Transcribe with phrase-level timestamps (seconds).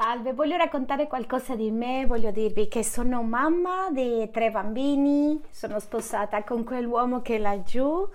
[0.00, 5.80] Salve, voglio raccontare qualcosa di me, voglio dirvi che sono mamma di tre bambini, sono
[5.80, 8.08] sposata con quell'uomo che è laggiù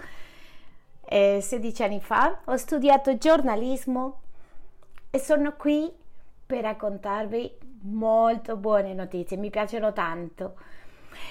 [1.02, 4.22] eh, 16 anni fa, ho studiato giornalismo
[5.12, 5.92] e sono qui
[6.46, 10.56] per raccontarvi molto buone notizie, mi piacciono tanto.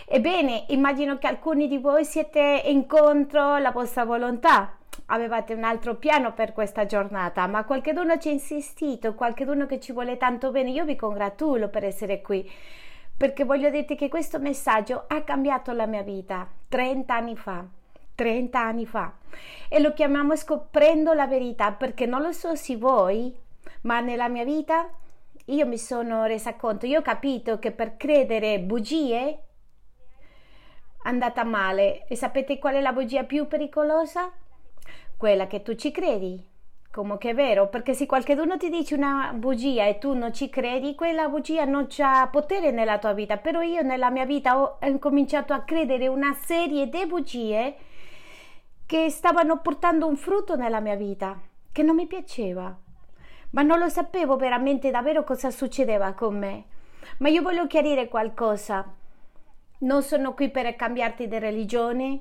[0.04, 4.76] Ebbene, immagino che alcuni di voi siete incontro la vostra volontà,
[5.06, 9.92] avevate un altro piano per questa giornata, ma qualcuno ci ha insistito, qualcuno che ci
[9.92, 10.70] vuole tanto bene.
[10.70, 12.50] Io vi congratulo per essere qui,
[13.16, 17.64] perché voglio dirti che questo messaggio ha cambiato la mia vita 30 anni fa.
[18.14, 19.14] 30 anni fa
[19.68, 23.34] e lo chiamiamo scoprendo la verità perché non lo so se voi
[23.82, 24.88] ma nella mia vita
[25.46, 29.38] io mi sono resa conto io ho capito che per credere bugie è
[31.04, 34.30] andata male e sapete qual è la bugia più pericolosa
[35.22, 36.44] quella che tu ci credi,
[36.90, 40.50] come che è vero, perché se qualcuno ti dice una bugia e tu non ci
[40.50, 44.78] credi, quella bugia non ha potere nella tua vita, però io nella mia vita ho
[44.98, 47.76] cominciato a credere una serie di bugie
[48.84, 52.76] che stavano portando un frutto nella mia vita, che non mi piaceva,
[53.50, 56.64] ma non lo sapevo veramente davvero cosa succedeva con me.
[57.18, 58.92] Ma io voglio chiarire qualcosa.
[59.78, 62.20] Non sono qui per cambiarti di religione,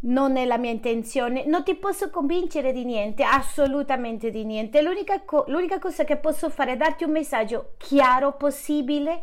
[0.00, 4.82] non è la mia intenzione, non ti posso convincere di niente, assolutamente di niente.
[4.82, 9.22] L'unica, co- l'unica cosa che posso fare è darti un messaggio chiaro possibile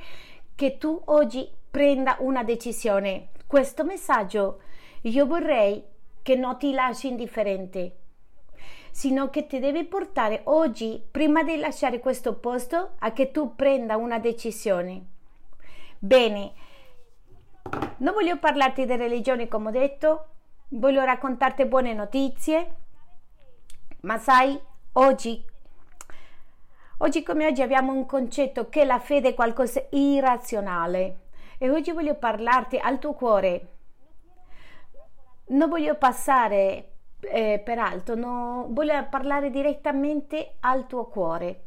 [0.56, 3.30] che tu oggi prenda una decisione.
[3.46, 4.62] Questo messaggio
[5.02, 5.84] io vorrei
[6.22, 7.98] che non ti lasci indifferente,
[8.92, 13.98] sino che ti devi portare oggi, prima di lasciare questo posto, a che tu prenda
[13.98, 15.06] una decisione.
[15.98, 16.54] Bene,
[17.98, 20.26] non voglio parlarti di religione come ho detto,
[20.74, 22.76] voglio raccontarti buone notizie,
[24.02, 24.60] ma sai,
[24.94, 25.44] oggi,
[27.00, 31.20] oggi come oggi abbiamo un concetto che la fede è qualcosa di irrazionale
[31.58, 33.68] e oggi voglio parlarti al tuo cuore.
[35.48, 41.66] Non voglio passare eh, per alto, no, voglio parlare direttamente al tuo cuore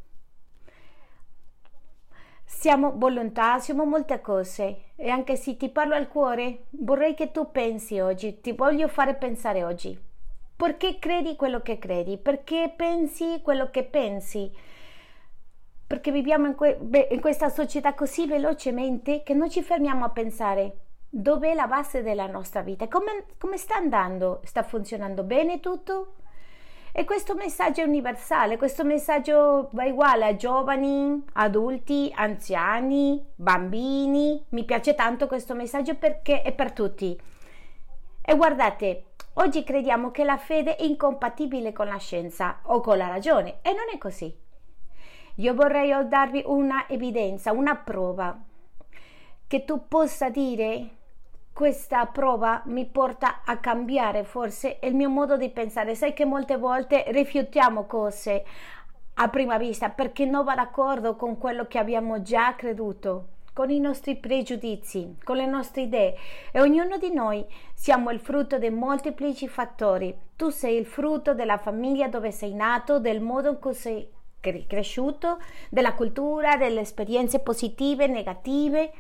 [2.57, 7.51] siamo volontà, siamo molte cose e anche se ti parlo al cuore vorrei che tu
[7.51, 9.99] pensi oggi, ti voglio fare pensare oggi.
[10.57, 12.17] Perché credi quello che credi?
[12.17, 14.51] Perché pensi quello che pensi?
[15.87, 16.79] Perché viviamo in, que-
[17.11, 20.77] in questa società così velocemente che non ci fermiamo a pensare
[21.11, 24.41] dov'è la base della nostra vita, come, come sta andando?
[24.45, 26.15] Sta funzionando bene tutto?
[26.97, 34.41] E questo messaggio è universale, questo messaggio va uguale a giovani, adulti, anziani, bambini.
[34.51, 37.21] Mi piace tanto questo messaggio perché è per tutti.
[38.23, 43.09] E guardate, oggi crediamo che la fede è incompatibile con la scienza o con la
[43.09, 44.33] ragione e non è così.
[45.39, 48.41] Io vorrei darvi una evidenza, una prova
[49.49, 50.91] che tu possa dire
[51.55, 55.95] questa prova mi porta a cambiare forse il mio modo di pensare.
[55.95, 58.45] Sai che molte volte rifiutiamo cose
[59.15, 63.79] a prima vista perché non va d'accordo con quello che abbiamo già creduto, con i
[63.79, 66.17] nostri pregiudizi, con le nostre idee
[66.51, 70.13] e ognuno di noi siamo il frutto di molteplici fattori.
[70.35, 74.11] Tu sei il frutto della famiglia dove sei nato, del modo in cui sei
[74.41, 75.39] cresciuto,
[75.71, 78.91] della cultura, delle esperienze positive, negative.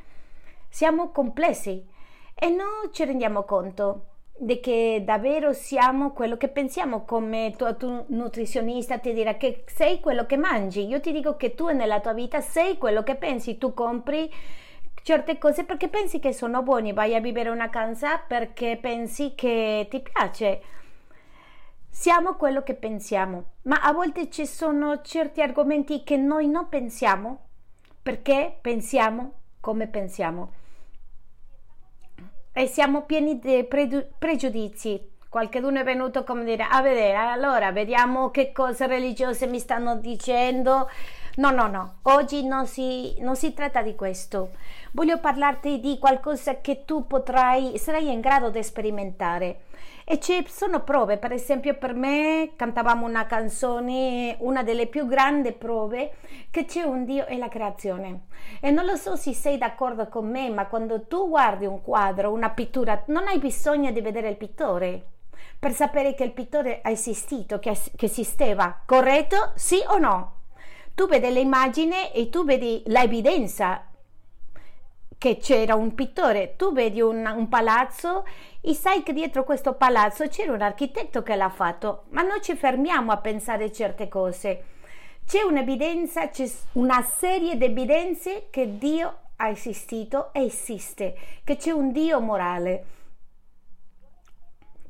[0.69, 1.91] Siamo complessi
[2.35, 4.07] e non ci rendiamo conto
[4.37, 10.01] di che davvero siamo quello che pensiamo come tuo, tuo nutrizionista ti dirà che sei
[10.01, 10.87] quello che mangi.
[10.87, 14.31] Io ti dico che tu nella tua vita sei quello che pensi tu compri
[15.03, 16.93] certe cose perché pensi che sono buoni.
[16.93, 20.63] Vai a vivere una casa perché pensi che ti piace.
[21.89, 27.39] Siamo quello che pensiamo ma a volte ci sono certi argomenti che noi non pensiamo
[28.03, 30.63] perché pensiamo come pensiamo
[32.57, 35.11] e siamo pieni di pre- pregiudizi.
[35.29, 40.89] Qualcuno è venuto come dire a vedere, allora vediamo che cose religiose mi stanno dicendo.
[41.37, 44.51] No, no, no, oggi non si, non si tratta di questo.
[44.93, 49.63] Voglio parlarti di qualcosa che tu potrai, sarai in grado di sperimentare.
[50.05, 55.53] E ci sono prove, per esempio per me cantavamo una canzone, una delle più grandi
[55.53, 56.17] prove,
[56.51, 58.27] che c'è un Dio e la creazione.
[58.61, 62.33] E non lo so se sei d'accordo con me, ma quando tu guardi un quadro,
[62.33, 65.07] una pittura, non hai bisogno di vedere il pittore
[65.59, 69.53] per sapere che il pittore ha esistito, che, che esisteva, corretto?
[69.55, 70.33] Sì o no?
[70.95, 73.87] Tu vedi l'immagine e tu vedi l'evidenza
[75.25, 78.27] che c'era un pittore, tu vedi un, un, palazzo
[78.61, 82.55] e sai che dietro questo palazzo c'era un architetto che l'ha fatto, ma non ci
[82.55, 84.65] fermiamo a pensare certe cose.
[85.27, 91.71] C'è un'evidenza, c'è una serie di evidenze che Dio ha esistito e esiste, che c'è
[91.71, 92.85] un Dio morale.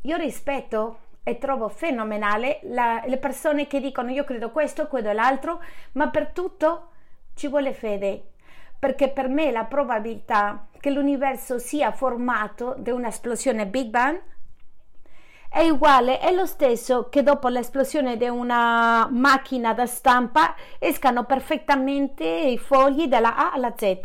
[0.00, 5.14] Io rispetto e trovo fenomenale la, le persone che dicono io credo questo, quello e
[5.14, 6.88] l'altro, ma per tutto
[7.36, 8.32] ci vuole fede,
[8.78, 14.20] perché per me la probabilità che l'universo sia formato da un'esplosione Big Bang
[15.54, 22.24] è uguale, è lo stesso che dopo l'esplosione di una macchina da stampa escano perfettamente
[22.24, 24.00] i fogli dalla A alla Z.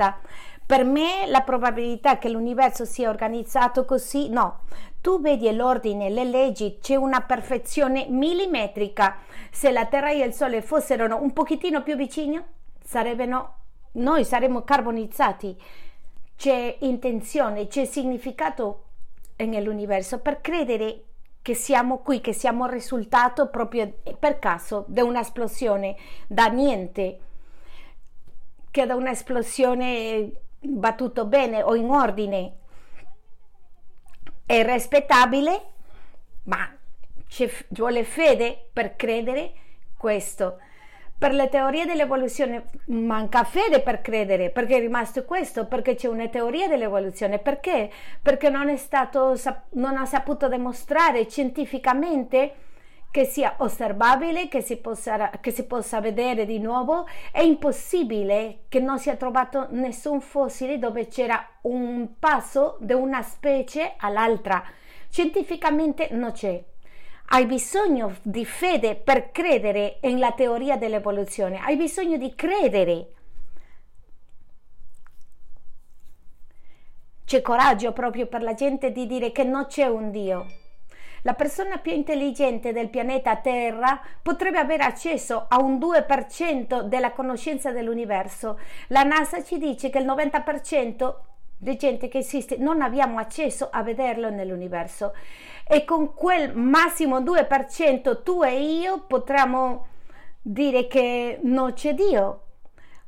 [0.64, 4.60] Per me la probabilità che l'universo sia organizzato così, no.
[5.02, 9.18] Tu vedi l'ordine, le leggi, c'è una perfezione millimetrica.
[9.50, 12.40] Se la Terra e il Sole fossero un pochettino più vicini,
[12.84, 13.59] sarebbero,
[13.94, 15.56] noi saremmo carbonizzati.
[16.36, 18.86] C'è intenzione, c'è significato
[19.38, 21.04] nell'universo per credere
[21.42, 25.96] che siamo qui, che siamo il risultato proprio per caso di un'esplosione
[26.28, 27.20] da niente,
[28.72, 30.32] che da un'esplosione
[30.62, 32.58] va tutto bene o in ordine,
[34.46, 35.66] è rispettabile,
[36.44, 36.76] ma
[37.28, 39.54] ci vuole fede per credere
[39.98, 40.60] questo.
[41.20, 46.30] Per le teorie dell'evoluzione manca fede per credere, perché è rimasto questo, perché c'è una
[46.30, 47.40] teoria dell'evoluzione.
[47.40, 47.92] Perché?
[48.22, 49.36] Perché non stato,
[49.72, 52.54] non ha saputo dimostrare scientificamente
[53.12, 57.06] che sia osservabile, che si, possa, che si possa vedere di nuovo.
[57.34, 63.96] È impossibile che non sia trovato nessun fossile dove c'era un passo da una specie
[63.98, 64.64] all'altra.
[65.10, 66.64] Scientificamente non c'è.
[67.32, 73.08] Hai bisogno di fede per credere nella teoria dell'evoluzione, hai bisogno di credere.
[77.26, 80.48] C'è coraggio proprio per la gente di dire che non c'è un Dio.
[81.22, 87.72] La persona più intelligente del pianeta Terra potrebbe avere accesso a un 2% della conoscenza
[87.72, 88.60] dell'universo.
[88.88, 91.14] La NASA ci dice che il 90%
[91.62, 95.14] di gente che esiste non abbiamo accesso a vederlo nell'universo
[95.72, 99.86] e con quel massimo 2% tu e io potremmo
[100.42, 102.46] dire che non c'è Dio.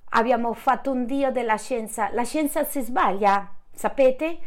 [0.09, 2.11] Abbiamo fatto un Dio della scienza.
[2.11, 4.37] La scienza si sbaglia, sapete?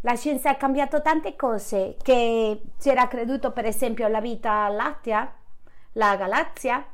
[0.00, 5.32] La scienza ha cambiato tante cose che c'era creduto per esempio alla vita lattea,
[5.92, 6.84] la galassia,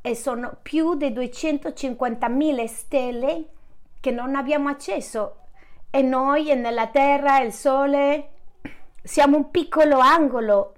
[0.00, 3.48] e sono più di 250.000 stelle
[4.00, 5.40] che non abbiamo accesso
[5.90, 8.30] e noi nella Terra, il Sole,
[9.08, 10.74] siamo un piccolo angolo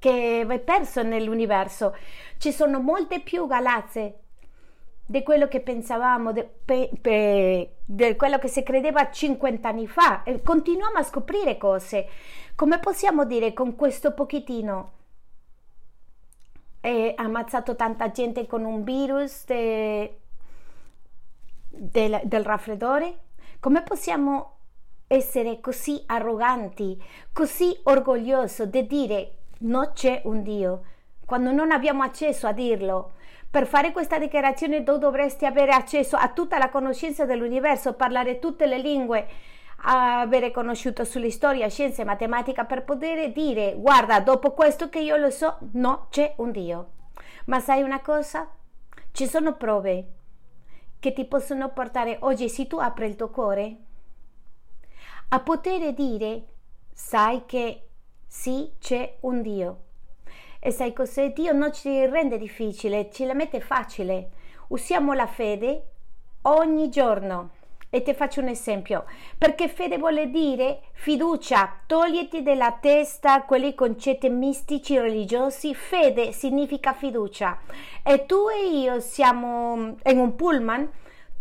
[0.00, 1.94] che è perso nell'universo.
[2.36, 4.18] Ci sono molte più galassie
[5.06, 10.24] di quello che pensavamo, di quello che si credeva 50 anni fa.
[10.24, 12.08] E continuiamo a scoprire cose.
[12.56, 14.92] Come possiamo dire con questo pochettino?
[16.80, 20.18] È ammazzato tanta gente con un virus de,
[21.68, 23.18] del, del raffreddore?
[23.60, 24.53] Come possiamo
[25.14, 27.00] essere così arroganti,
[27.32, 30.82] così orgogliosi di dire non c'è un Dio,
[31.24, 33.12] quando non abbiamo accesso a dirlo.
[33.48, 38.66] Per fare questa dichiarazione tu dovresti avere accesso a tutta la conoscenza dell'universo, parlare tutte
[38.66, 39.28] le lingue,
[39.84, 45.16] avere conosciuto sulla storia, scienze e matematica per poter dire guarda, dopo questo che io
[45.16, 46.88] lo so, no, c'è un Dio.
[47.46, 48.48] Ma sai una cosa?
[49.12, 50.08] Ci sono prove
[50.98, 53.76] che ti possono portare oggi, se tu apri il tuo cuore,
[55.34, 56.44] a poter dire,
[56.92, 57.88] sai che
[58.24, 59.78] sì, c'è un Dio.
[60.60, 61.32] E sai cos'è?
[61.32, 64.30] Dio non ci rende difficile, ci la mette facile.
[64.68, 65.88] Usiamo la fede
[66.42, 67.50] ogni giorno.
[67.90, 74.28] E ti faccio un esempio, perché fede vuole dire fiducia, togliti dalla testa quei concetti
[74.28, 77.58] mistici religiosi, fede significa fiducia.
[78.04, 80.88] E tu e io siamo in un pullman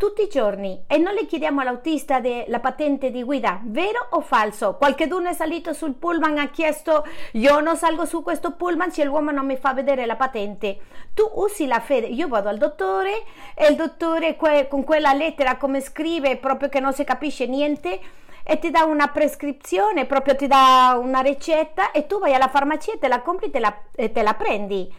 [0.03, 4.75] tutti i giorni e non le chiediamo all'autista la patente di guida, vero o falso?
[4.75, 9.05] Qualcheduno è salito sul pullman e ha chiesto io non salgo su questo pullman se
[9.05, 10.77] l'uomo non mi fa vedere la patente.
[11.13, 13.24] Tu usi la fede, io vado al dottore
[13.55, 14.36] e il dottore
[14.67, 17.98] con quella lettera come scrive proprio che non si capisce niente
[18.43, 22.98] e ti dà una prescrizione, proprio ti dà una ricetta e tu vai alla farmacia,
[23.00, 24.93] te la compri te la, e te la prendi.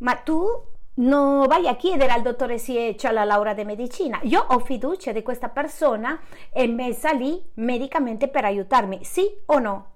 [0.00, 0.68] Ma tu
[1.00, 4.18] non vai a chiedere al dottore se c'è la laurea di medicina.
[4.22, 6.20] Io ho fiducia di questa persona
[6.52, 9.88] e messa lì medicamente per aiutarmi, sì o no?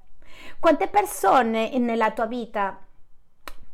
[0.59, 2.79] Quante persone nella tua vita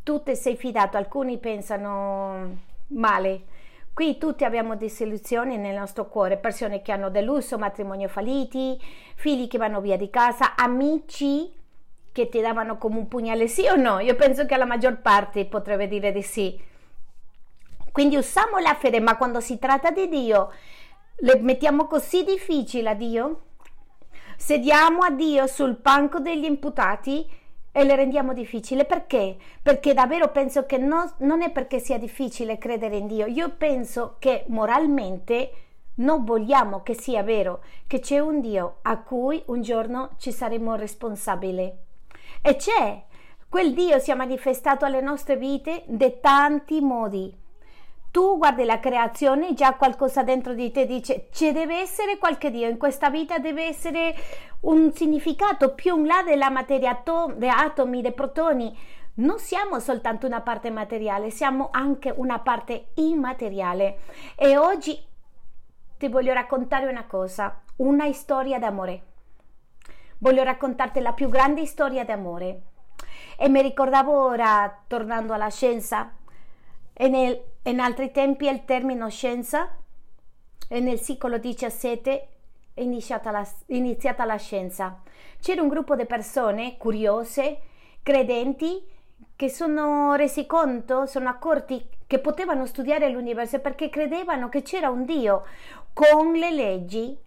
[0.02, 0.96] tu ti sei fidato?
[0.96, 2.56] Alcuni pensano
[2.88, 3.42] male.
[3.92, 8.80] Qui tutti abbiamo disillusioni nel nostro cuore, persone che hanno deluso, matrimoni falliti,
[9.14, 11.52] figli che vanno via di casa, amici
[12.12, 14.00] che ti davano come un pugnale, sì o no?
[14.00, 16.68] Io penso che la maggior parte potrebbe dire di sì
[17.92, 20.52] Quindi usiamo la fede, ma quando si tratta di Dio,
[21.16, 23.40] le mettiamo così difficile a Dio?
[24.36, 27.28] Sediamo a Dio sul banco degli imputati
[27.72, 28.84] e le rendiamo difficile.
[28.84, 29.36] Perché?
[29.62, 33.26] Perché davvero penso che no, non è perché sia difficile credere in Dio.
[33.26, 35.52] Io penso che moralmente
[35.96, 40.74] non vogliamo che sia vero che c'è un Dio a cui un giorno ci saremo
[40.74, 41.72] responsabili.
[42.42, 43.04] E c'è.
[43.48, 47.36] Quel Dio si è manifestato alle nostre vite di tanti modi.
[48.10, 52.68] Tu guardi la creazione, già qualcosa dentro di te dice ci deve essere qualche Dio,
[52.68, 54.16] in questa vita deve essere
[54.62, 57.02] un significato più in là della materia,
[57.36, 58.76] dei atomi, dei protoni.
[59.12, 64.00] Non siamo soltanto una parte materiale, siamo anche una parte immateriale.
[64.34, 64.98] E oggi
[65.96, 69.02] ti voglio raccontare una cosa, una storia d'amore.
[70.18, 72.62] Voglio raccontarti la più grande storia d'amore.
[73.36, 76.12] E mi ricordavo ora, tornando alla scienza,
[76.92, 79.76] e nel, in altri tempi il termine scienza,
[80.68, 82.20] e nel secolo XVII
[82.74, 85.00] è iniziata la, iniziata la scienza.
[85.40, 87.58] C'era un gruppo di persone curiose,
[88.02, 88.80] credenti,
[89.34, 95.04] che sono resi conto, sono accorti che potevano studiare l'universo perché credevano che c'era un
[95.04, 95.44] Dio
[95.92, 97.18] con le leggi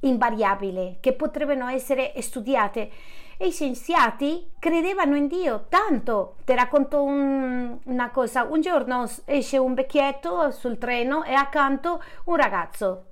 [0.00, 2.90] invariabili che potrebbero essere studiate.
[3.38, 6.36] E i scienziati credevano in Dio tanto.
[6.44, 12.36] Ti racconto un, una cosa: un giorno esce un vecchietto sul treno e accanto un
[12.36, 13.04] ragazzo.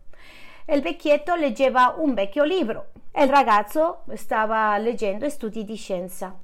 [0.67, 6.35] Il vecchietto leggeva un vecchio libro e il ragazzo stava leggendo studi di scienza.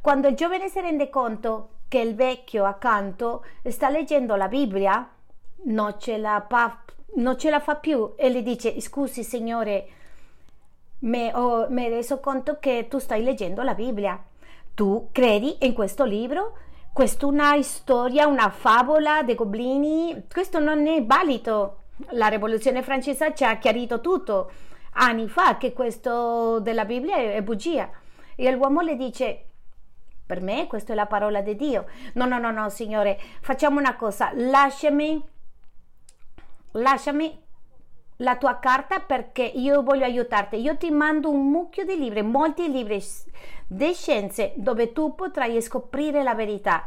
[0.00, 5.08] Quando il giovane si rende conto che il vecchio accanto sta leggendo la Bibbia,
[5.64, 6.82] non ce la, pa-
[7.14, 9.88] non ce la fa più e le dice scusi signore,
[11.00, 14.22] mi ho reso conto che tu stai leggendo la Bibbia.
[14.74, 16.56] Tu credi in questo libro?
[16.92, 20.24] Questa è una storia, una favola dei goblini?
[20.30, 21.82] Questo non è valido.
[22.10, 24.50] La rivoluzione francese ci ha chiarito tutto
[24.98, 27.90] anni fa che questo della Bibbia è bugia.
[28.34, 29.44] E l'uomo le dice
[30.26, 31.86] per me questa è la parola di Dio.
[32.14, 35.24] No, no, no, no, Signore, facciamo una cosa, lasciami,
[36.72, 37.46] lasciami
[38.18, 40.56] la tua carta perché io voglio aiutarti.
[40.56, 43.02] Io ti mando un mucchio di libri, molti libri
[43.66, 46.86] di scienze dove tu potrai scoprire la verità.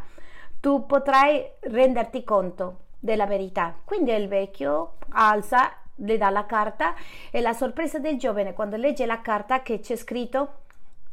[0.59, 3.75] Tu potrai renderti conto della verità.
[3.83, 6.95] Quindi il vecchio alza, le dà la carta
[7.29, 10.53] e la sorpresa del giovane quando legge la carta che c'è scritto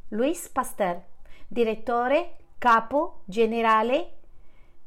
[0.08, 1.00] Louis Pasteur
[1.46, 4.17] direttore capo generale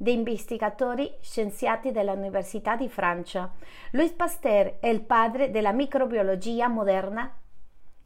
[0.01, 3.51] di investigatori scienziati dell'Università di Francia.
[3.91, 7.31] Louis Pasteur è il padre della microbiologia moderna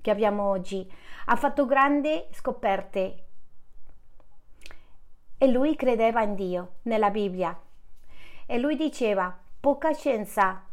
[0.02, 0.92] che abbiamo oggi.
[1.28, 3.24] Ha fatto grandi scoperte
[5.38, 7.58] e lui credeva in Dio, nella Bibbia.
[8.46, 10.65] E lui diceva, poca scienza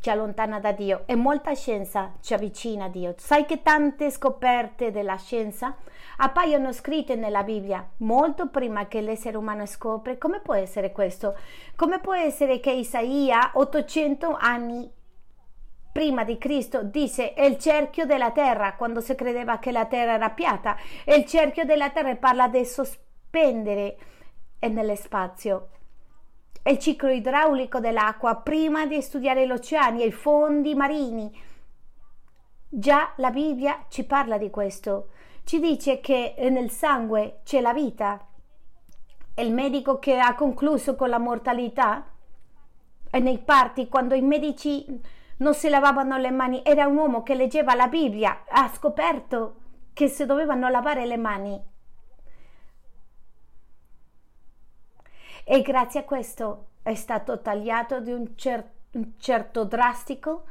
[0.00, 3.14] ci allontana da Dio e molta scienza ci avvicina a Dio.
[3.18, 5.76] Sai che tante scoperte della scienza
[6.16, 10.18] appaiono scritte nella Bibbia molto prima che l'essere umano scopre.
[10.18, 11.36] Come può essere questo?
[11.76, 14.90] Come può essere che Isaia, 800 anni
[15.92, 20.14] prima di Cristo, disse è il cerchio della terra quando si credeva che la terra
[20.14, 20.76] era piatta
[21.06, 23.98] il cerchio della terra parla di sospendere
[24.60, 24.92] nello
[26.60, 31.32] spazio il ciclo idraulico dell'acqua prima di studiare gli oceani e i fondi marini.
[32.68, 35.08] Già la Bibbia ci parla di questo,
[35.44, 38.24] ci dice che nel sangue c'è la vita.
[39.36, 42.04] Il medico che ha concluso con la mortalità
[43.10, 44.86] e nei parti quando i medici
[45.38, 49.54] non si lavavano le mani era un uomo che leggeva la Bibbia, ha scoperto
[49.94, 51.69] che si dovevano lavare le mani
[55.52, 60.44] e grazie a questo è stato tagliato di un, cer- un certo drastico.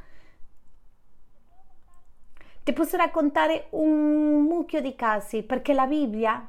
[2.62, 6.46] Ti posso raccontare un mucchio di casi perché la Bibbia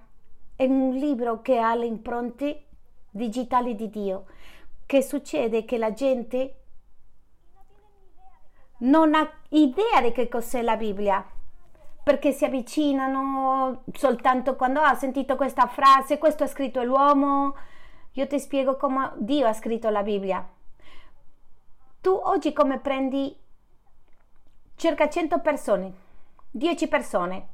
[0.53, 2.65] è un libro che ha le impronte
[3.09, 4.25] digitali di Dio.
[4.85, 6.55] Che succede che la gente
[8.79, 11.25] non ha idea di che cos'è la Bibbia
[12.03, 17.55] perché si avvicinano soltanto quando ha sentito questa frase, questo ha scritto l'uomo,
[18.13, 20.45] io ti spiego come Dio ha scritto la Bibbia.
[22.01, 23.37] Tu oggi come prendi
[24.75, 25.93] circa 100 persone,
[26.51, 27.47] 10 persone,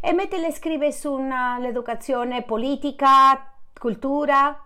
[0.00, 4.64] e mettele scrive sull'educazione politica, cultura,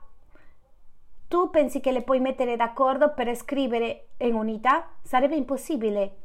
[1.28, 4.88] tu pensi che le puoi mettere d'accordo per scrivere in unità?
[5.02, 6.16] Sarebbe impossibile.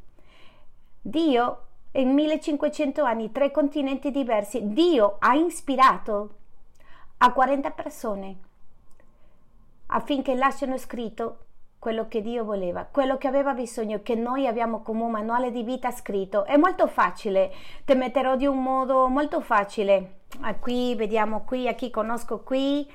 [1.02, 6.36] Dio, in 1500 anni, tre continenti diversi, Dio ha ispirato
[7.18, 8.38] a 40 persone
[9.92, 11.46] affinché lasciano scritto
[11.80, 15.64] quello che Dio voleva, quello che aveva bisogno, che noi abbiamo come un manuale di
[15.64, 16.46] vita scritto.
[16.46, 17.54] È molto facile,
[17.86, 20.20] ti metterò di un modo molto facile.
[20.42, 22.90] Ah, qui vediamo qui, a chi conosco qui,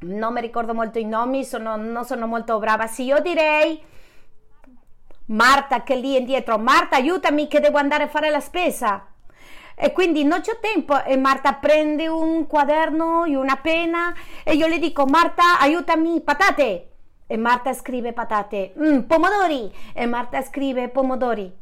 [0.00, 2.86] non mi ricordo molto i nomi, sono, non sono molto brava.
[2.86, 3.82] Sì, io direi
[5.26, 9.06] Marta che lì indietro, Marta aiutami che devo andare a fare la spesa.
[9.74, 14.14] E quindi non c'ho tempo e Marta prende un quaderno e una penna
[14.44, 16.90] e io le dico Marta aiutami, patate.
[17.26, 19.72] E Marta scrive patate, mm, pomodori.
[19.92, 21.52] E Marta scrive pomodori.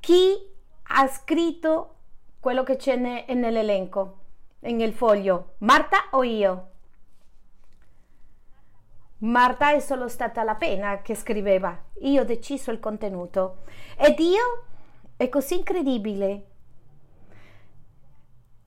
[0.00, 0.48] Chi
[0.90, 1.94] ha scritto
[2.40, 4.18] quello che c'è nell'elenco,
[4.60, 5.54] nel foglio?
[5.58, 6.68] Marta o io?
[9.18, 13.64] Marta è solo stata la penna che scriveva, io ho deciso il contenuto.
[13.96, 14.62] E Dio
[15.18, 16.44] è così incredibile.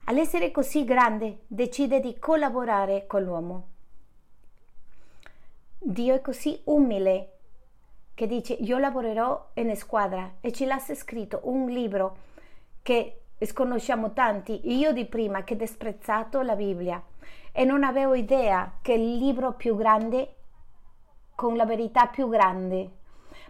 [0.04, 3.68] All'essere così grande decide di collaborare con l'uomo.
[5.78, 7.38] Dio è così umile
[8.12, 12.16] che dice io lavorerò in squadra e ci lascia scritto un libro
[12.82, 17.02] che sconosciamo tanti, io di prima che desprezzato la Bibbia
[17.50, 20.34] e non avevo idea che il libro più grande
[21.34, 22.90] con la verità più grande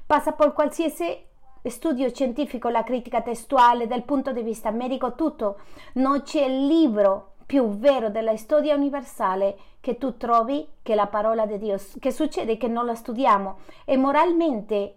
[0.06, 1.30] passa per qualsiasi
[1.70, 5.60] studio scientifico, la critica testuale, dal punto di vista medico, tutto.
[5.94, 11.58] Non c'è libro più vero della storia universale che tu trovi che la parola di
[11.58, 11.78] Dio.
[11.98, 14.96] Che succede che non la studiamo e moralmente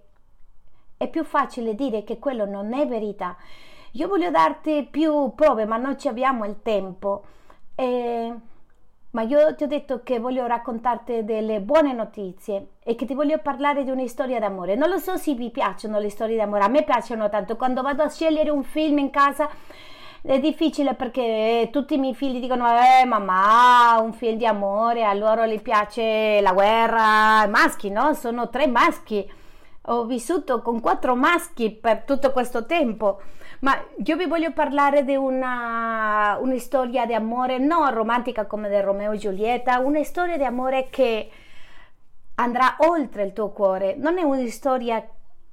[0.97, 3.35] è più facile dire che quello non è verità.
[3.91, 7.25] Io voglio darti più prove, ma non ci abbiamo il tempo.
[7.75, 8.33] E...
[9.15, 13.37] Ma io ti ho detto che voglio raccontarti delle buone notizie e che ti voglio
[13.37, 14.75] parlare di una storia d'amore.
[14.75, 17.55] Non lo so se vi piacciono le storie d'amore, a me piacciono tanto.
[17.55, 19.47] Quando vado a scegliere un film in casa
[20.21, 25.13] è difficile perché tutti i miei figli dicono eh mamma un film di amore a
[25.13, 29.31] loro gli piace la guerra maschi no sono tre maschi
[29.83, 33.21] ho vissuto con quattro maschi per tutto questo tempo
[33.65, 38.83] ma io vi voglio parlare di una, una storia di amore non romantica come del
[38.83, 41.31] Romeo e Giulietta una storia di amore che
[42.35, 43.95] andrà oltre il tuo cuore.
[43.97, 45.03] Non è una storia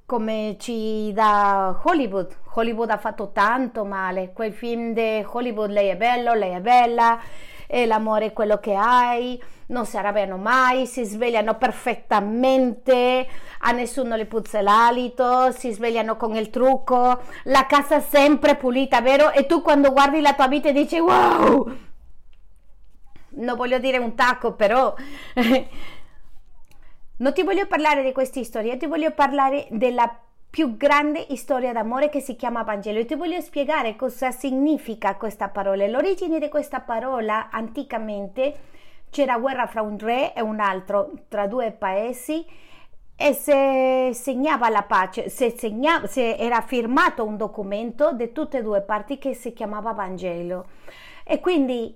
[0.05, 2.37] come ci dà Hollywood.
[2.53, 7.19] Hollywood ha fatto tanto male, quei film di Hollywood, lei è bello, lei è bella,
[7.65, 9.41] e l'amore è quello che hai,
[9.73, 13.27] non si arrabbiano mai, si svegliano perfettamente,
[13.59, 19.31] a nessuno le puzza l'alito, si svegliano con il trucco, la casa sempre pulita, vero?
[19.31, 21.77] E tu quando guardi la tua vita dici wow!
[23.35, 24.93] Non voglio dire un tacco, però
[27.15, 32.09] Non ti voglio parlare di questa storia, ti voglio parlare della più grande storia d'amore
[32.09, 35.87] che si chiama Vangelo e ti voglio spiegare cosa significa questa parola.
[35.87, 38.55] L'origine di questa parola anticamente
[39.13, 42.43] c'era guerra fra un re e un altro, tra due paesi
[43.15, 48.63] e se segnava la pace, se, segnava, se era firmato un documento di tutte e
[48.63, 50.65] due parti che si chiamava Vangelo.
[51.23, 51.95] E quindi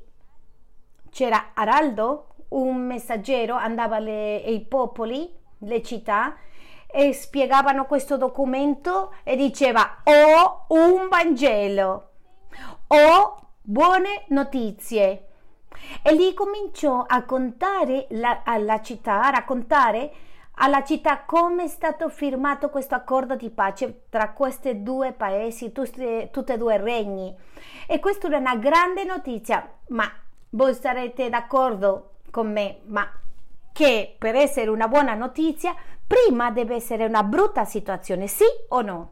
[1.10, 5.27] c'era Araldo, un messaggero andava ai popoli,
[5.62, 6.36] le città,
[6.86, 12.12] e spiegavano questo documento e diceva ho un Vangelo,
[12.88, 15.27] ho buone notizie.
[16.02, 20.12] E lì cominciò a contare la, alla città, a raccontare
[20.60, 26.02] alla città come è stato firmato questo accordo di pace tra questi due paesi, tutti,
[26.02, 27.36] e due regni.
[27.88, 30.12] E questa era una grande notizia, ma
[30.52, 33.08] voi sarete d'accordo con me, ma
[33.72, 35.76] che per essere una buona notizia
[36.08, 39.12] prima deve essere una brutta situazione, sì o no?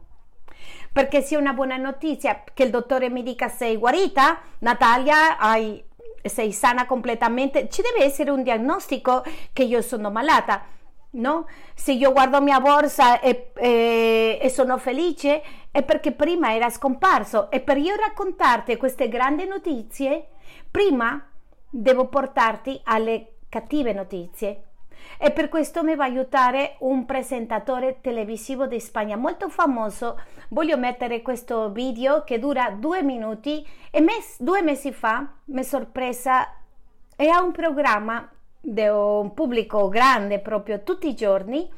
[0.92, 5.84] Perché è una buona notizia che il dottore mi dica sei guarita, Natalia, hai,
[6.28, 10.64] sei sana completamente, ci deve essere un diagnostico che io sono malata.
[11.08, 11.46] No?
[11.74, 17.50] Se io guardo mia borsa e, e, e, sono felice è perché prima era scomparso
[17.50, 20.26] e per io raccontarti queste grandi notizie,
[20.70, 21.26] prima
[21.70, 24.62] devo portarti alle cattive notizie.
[25.18, 30.20] E per questo mi va a aiutare un presentatore televisivo di Spagna molto famoso.
[30.50, 35.64] Voglio mettere questo video che dura due minuti e mes- due mesi fa mi è
[35.64, 36.52] sorpresa
[37.16, 38.28] e ha un programma
[38.60, 41.70] di un pubblico grande proprio tutti i giorni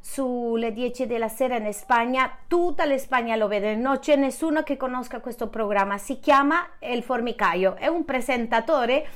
[0.00, 4.76] sulle 10 della sera in Spagna, tutta la Spagna lo vede, non c'è nessuno che
[4.76, 9.06] conosca questo programma, si chiama El Formicaio, è un presentatore,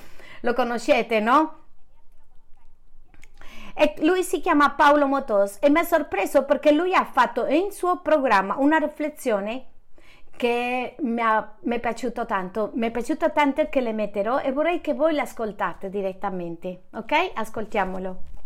[0.41, 1.68] lo conoscete, no?
[3.81, 7.71] E lui si chiama Paolo Motos e mi ha sorpreso perché lui ha fatto in
[7.71, 9.67] suo programma una riflessione
[10.35, 12.73] che mi, ha, mi è piaciuto tanto.
[12.75, 16.87] Mi è piaciuto tanto che le metterò e vorrei che voi l'ascoltate direttamente.
[16.95, 17.31] Ok?
[17.35, 18.38] Ascoltiamolo.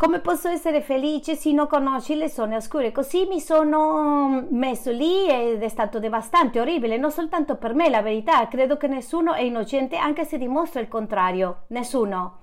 [0.00, 2.90] Come posso essere felice se non conosci le zone oscure?
[2.90, 8.00] Così mi sono messo lì ed è stato devastante, orribile, non soltanto per me, la
[8.00, 8.48] verità.
[8.48, 11.64] Credo che nessuno è innocente anche se dimostra il contrario.
[11.66, 12.38] Nessuno.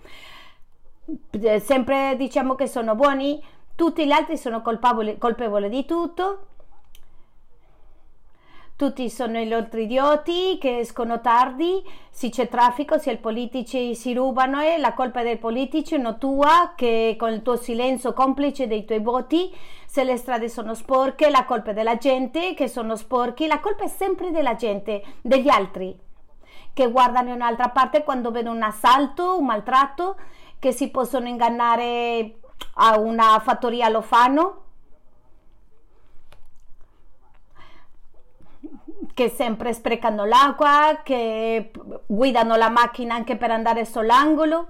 [1.60, 3.44] Sempre diciamo che sono buoni,
[3.74, 6.50] tutti gli altri sono colpevoli di tutto
[8.78, 14.62] tutti sono altri idioti che escono tardi, se c'è traffico, se i politici si rubano
[14.62, 19.00] e la colpa dei politici, non tua, che con il tuo silenzio complice dei tuoi
[19.00, 19.52] voti,
[19.88, 23.86] se le strade sono sporche, la colpa è della gente che sono sporchi, la colpa
[23.86, 25.98] è sempre della gente, degli altri,
[26.72, 30.18] che guardano in un'altra parte quando vedono un assalto, un maltratto,
[30.60, 32.36] che si possono ingannare
[32.76, 34.66] a una fattoria lo fanno
[39.18, 41.72] che sempre sprecano l'acqua, che
[42.06, 44.68] guidano la macchina anche per andare sull'angolo,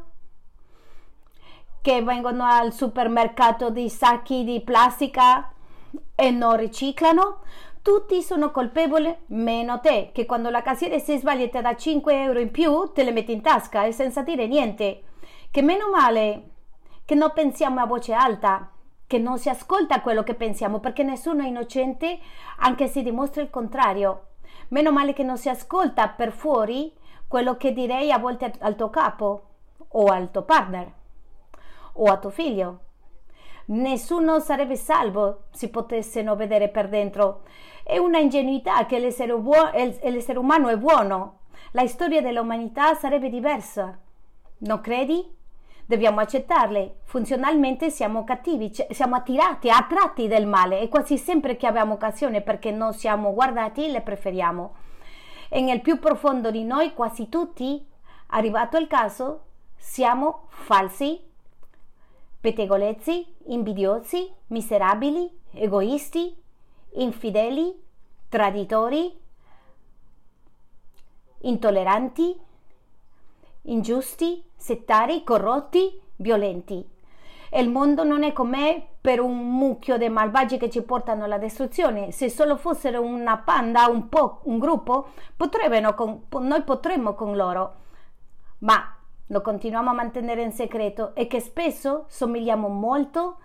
[1.82, 5.52] che vengono al supermercato di sacchi di plastica
[6.16, 7.42] e non riciclano.
[7.82, 12.22] Tutti sono colpevoli, meno te, che quando la cassiera si sbaglia e ti dà 5
[12.24, 15.04] euro in più, te le metti in tasca e senza dire niente.
[15.52, 16.52] Che meno male
[17.04, 18.72] che non pensiamo a voce alta,
[19.08, 22.18] che non si ascolta quello che pensiamo, perché nessuno è innocente
[22.60, 24.27] anche se dimostra il contrario.
[24.70, 26.94] Meno male che non si ascolta per fuori
[27.28, 29.44] quello che direi a volte al tuo capo
[29.90, 30.92] o al tuo partner
[31.94, 32.80] o a tuo figlio.
[33.66, 37.44] Nessuno sarebbe salvo se potessero vedere per dentro.
[37.84, 41.40] È una ingenuità che l'essere, buo- l'essere umano è buono.
[41.72, 43.98] La storia dell'umanità sarebbe diversa.
[44.60, 45.36] Non credi?
[45.88, 46.98] Dobbiamo accettarle.
[47.06, 52.42] Funzionalmente siamo cattivi, cioè siamo attirati, attratti del male e quasi sempre che abbiamo occasione
[52.42, 54.76] perché non siamo guardati le preferiamo.
[55.50, 57.84] E nel più profondo di noi, quasi tutti,
[58.28, 59.46] arrivato il caso,
[59.78, 61.24] siamo falsi,
[62.42, 66.36] pettegolezzi, invidiosi, miserabili, egoisti,
[66.96, 67.82] infideli,
[68.28, 69.18] traditori,
[71.40, 72.36] intolleranti,
[73.64, 76.86] ingiusti, settari, corrotti, violenti.
[77.54, 82.12] Il mondo non è com'è per un mucchio di malvagi che ci portano alla distruzione.
[82.12, 85.12] Se solo fossero una panda, un, po', un gruppo,
[85.96, 87.76] con, noi potremmo con loro.
[88.60, 88.94] Ma
[89.28, 93.38] lo continuiamo a mantenere in segreto e che spesso somigliamo molto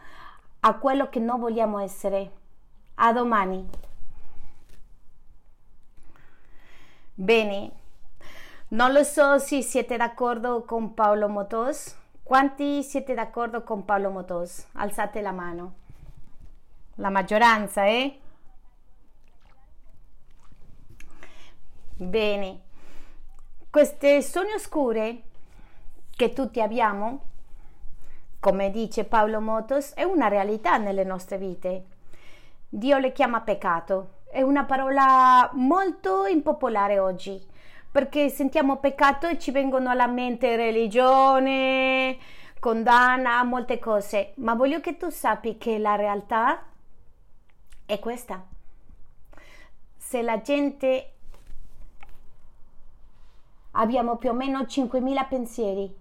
[0.58, 2.32] a quello che non vogliamo essere.
[2.96, 3.64] A domani.
[7.14, 7.81] Bene.
[8.72, 11.94] Non lo so se siete d'accordo con Paolo Motos.
[12.22, 14.66] Quanti siete d'accordo con Paolo Motos?
[14.72, 15.74] Alzate la mano.
[16.94, 18.18] La maggioranza, eh?
[21.96, 22.60] Bene.
[23.68, 25.22] Queste sogni oscure
[26.16, 27.24] che tutti abbiamo,
[28.40, 31.84] come dice Paolo Motos, è una realtà nelle nostre vite.
[32.70, 34.20] Dio le chiama peccato.
[34.30, 37.50] È una parola molto impopolare oggi
[37.92, 42.16] perché sentiamo peccato e ci vengono alla mente religione,
[42.58, 46.64] condanna, molte cose, ma voglio che tu sappi che la realtà
[47.84, 48.42] è questa.
[49.94, 51.12] Se la gente
[53.72, 55.96] abbiamo più o meno 5.000 pensieri,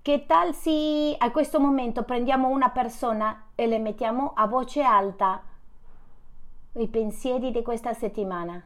[0.00, 5.42] che tal se a questo momento prendiamo una persona e le mettiamo a voce alta
[6.74, 8.62] i pensieri di questa settimana?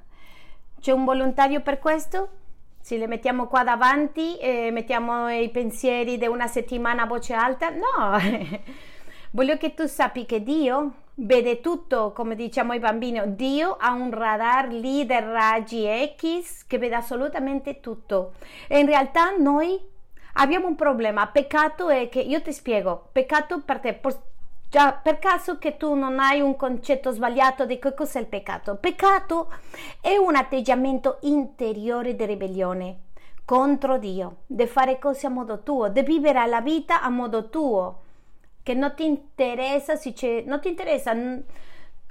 [0.83, 2.29] C'è un volontario per questo?
[2.81, 7.69] Se le mettiamo qua davanti e mettiamo i pensieri di una settimana a voce alta?
[7.71, 8.19] No!
[9.31, 13.21] Voglio che tu sappi che Dio vede tutto, come diciamo ai bambini.
[13.37, 15.87] Dio ha un radar lì dei raggi
[16.19, 18.33] X che vede assolutamente tutto.
[18.67, 19.81] E in realtà noi
[20.33, 21.29] abbiamo un problema.
[21.29, 24.01] Peccato è che, io ti spiego, peccato per te,
[24.73, 28.77] Già, per caso che tu non hai un concetto sbagliato di che cos'è il peccato?
[28.77, 29.53] Peccato
[30.01, 33.01] è un atteggiamento interiore di ribellione
[33.45, 38.01] contro Dio, di fare cose a modo tuo, di vivere la vita a modo tuo,
[38.63, 41.13] che non ti interessa se c'è, non ti interessa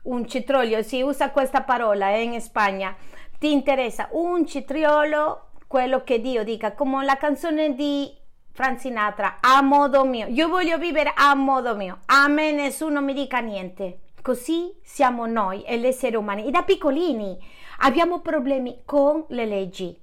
[0.03, 2.95] un citrolio, si usa questa parola eh, in Spagna,
[3.39, 8.19] ti interessa un citriolo, quello che Dio dica, come la canzone di
[8.53, 10.27] Frank Sinatra, a modo mio.
[10.27, 11.99] Io voglio vivere a modo mio.
[12.07, 13.99] A me nessuno mi dica niente.
[14.21, 16.45] Così siamo noi e gli esseri umani.
[16.45, 17.37] E da piccolini
[17.79, 19.99] abbiamo problemi con le leggi.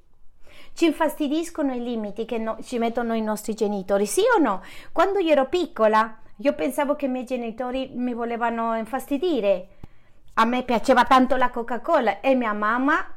[0.73, 4.63] Ci infastidiscono i limiti che no, ci mettono i nostri genitori, sì o no?
[4.93, 9.69] Quando io ero piccola, io pensavo che i miei genitori mi volevano infastidire
[10.41, 13.15] a me piaceva tanto la Coca-Cola e mia mamma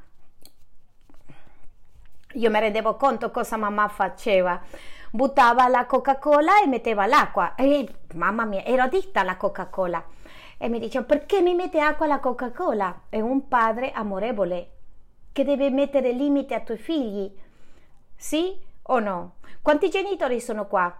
[2.33, 4.59] io mi rendevo conto cosa mamma faceva.
[5.13, 7.55] Buttava la Coca-Cola e metteva l'acqua.
[7.55, 10.01] E mamma mia, ero additta alla Coca-Cola.
[10.57, 13.01] E mi diceva, perché mi mette acqua alla Coca-Cola?
[13.09, 14.69] È un padre amorevole
[15.33, 17.29] che deve mettere limiti ai tuoi figli.
[18.15, 19.33] Sì o no?
[19.61, 20.97] Quanti genitori sono qua?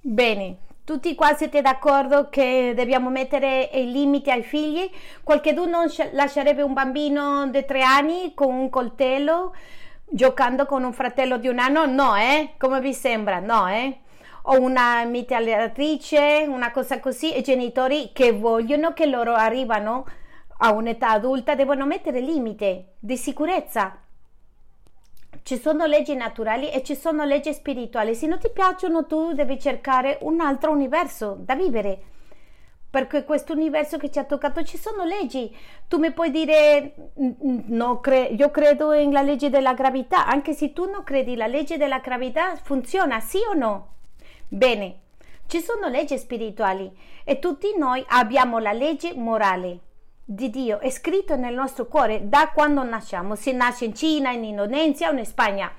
[0.00, 4.90] Bene, tutti qua siete d'accordo che dobbiamo mettere i limiti ai figli?
[5.22, 9.54] Qualcuno lascerebbe un bambino di tre anni con un coltello
[10.10, 11.86] giocando con un fratello di un anno?
[11.86, 12.54] No, eh?
[12.58, 13.40] Come vi sembra?
[13.40, 14.00] No, eh?
[14.42, 20.06] O una mitalatrice, una cosa così, i genitori che vogliono che loro arrivano
[20.58, 23.98] a un'età adulta devono mettere limite di sicurezza.
[25.42, 28.14] Ci sono leggi naturali e ci sono leggi spirituali.
[28.14, 32.02] Se non ti piacciono, tu devi cercare un altro universo da vivere
[32.90, 35.54] perché questo universo che ci ha toccato ci sono leggi.
[35.88, 37.12] Tu mi puoi dire,
[37.66, 41.76] no, cre- io credo nella legge della gravità, anche se tu non credi, la legge
[41.76, 43.88] della gravità funziona, sì o no?
[44.48, 45.00] Bene,
[45.46, 46.90] ci sono leggi spirituali
[47.24, 49.80] e tutti noi abbiamo la legge morale
[50.24, 54.44] di Dio, è scritto nel nostro cuore da quando nasciamo, si nasce in Cina, in
[54.44, 55.72] Indonesia o in Spagna.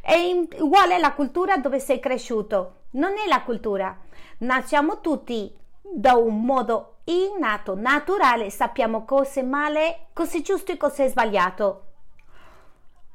[0.00, 0.14] È
[0.58, 3.98] uguale alla cultura dove sei cresciuto, non è la cultura.
[4.38, 5.50] Nasciamo tutti
[5.92, 11.08] da un modo innato, naturale, sappiamo cosa è male, cosa è giusto e cosa è
[11.08, 11.82] sbagliato.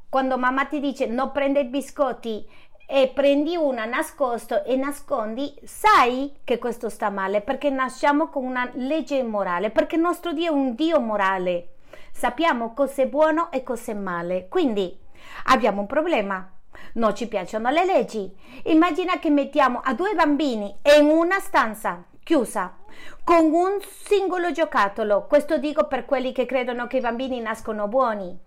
[0.07, 2.47] Quando mamma ti dice non prende i biscotti
[2.87, 8.69] e prendi una nascosto e nascondi, sai che questo sta male perché nasciamo con una
[8.73, 11.75] legge morale, perché il nostro Dio è un Dio morale.
[12.11, 14.47] Sappiamo cosa è buono e cosa è male.
[14.47, 14.97] Quindi
[15.45, 16.51] abbiamo un problema.
[16.93, 18.31] Non ci piacciono le leggi.
[18.65, 22.75] Immagina che mettiamo a due bambini in una stanza chiusa
[23.23, 25.25] con un singolo giocattolo.
[25.25, 28.37] Questo dico per quelli che credono che i bambini nascono buoni.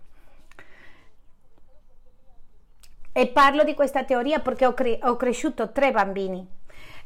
[3.11, 6.47] E parlo di questa teoria perché ho, cre- ho cresciuto tre bambini.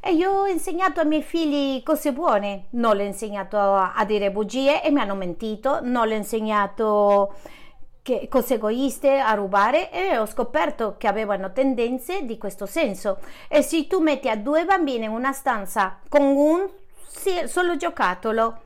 [0.01, 4.83] E io ho insegnato ai miei figli cose buone, non l'ho insegnato a, dire bugie
[4.83, 7.37] e mi hanno mentito, non l'ho insegnato
[8.07, 13.19] che, cose egoiste, a rubare e ho scoperto che avevano tendenze di questo senso.
[13.49, 16.69] E se tu metti a due bambini in una stanza con un
[17.47, 18.61] solo giocattolo,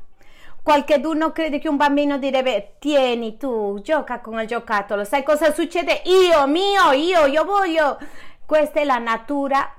[0.63, 6.03] qualcuno crede che un bambino direbbe tieni tu, gioca con il giocattolo, sai cosa succede?
[6.05, 7.99] Io, mio, io, io voglio.
[8.45, 9.75] Questa è la natura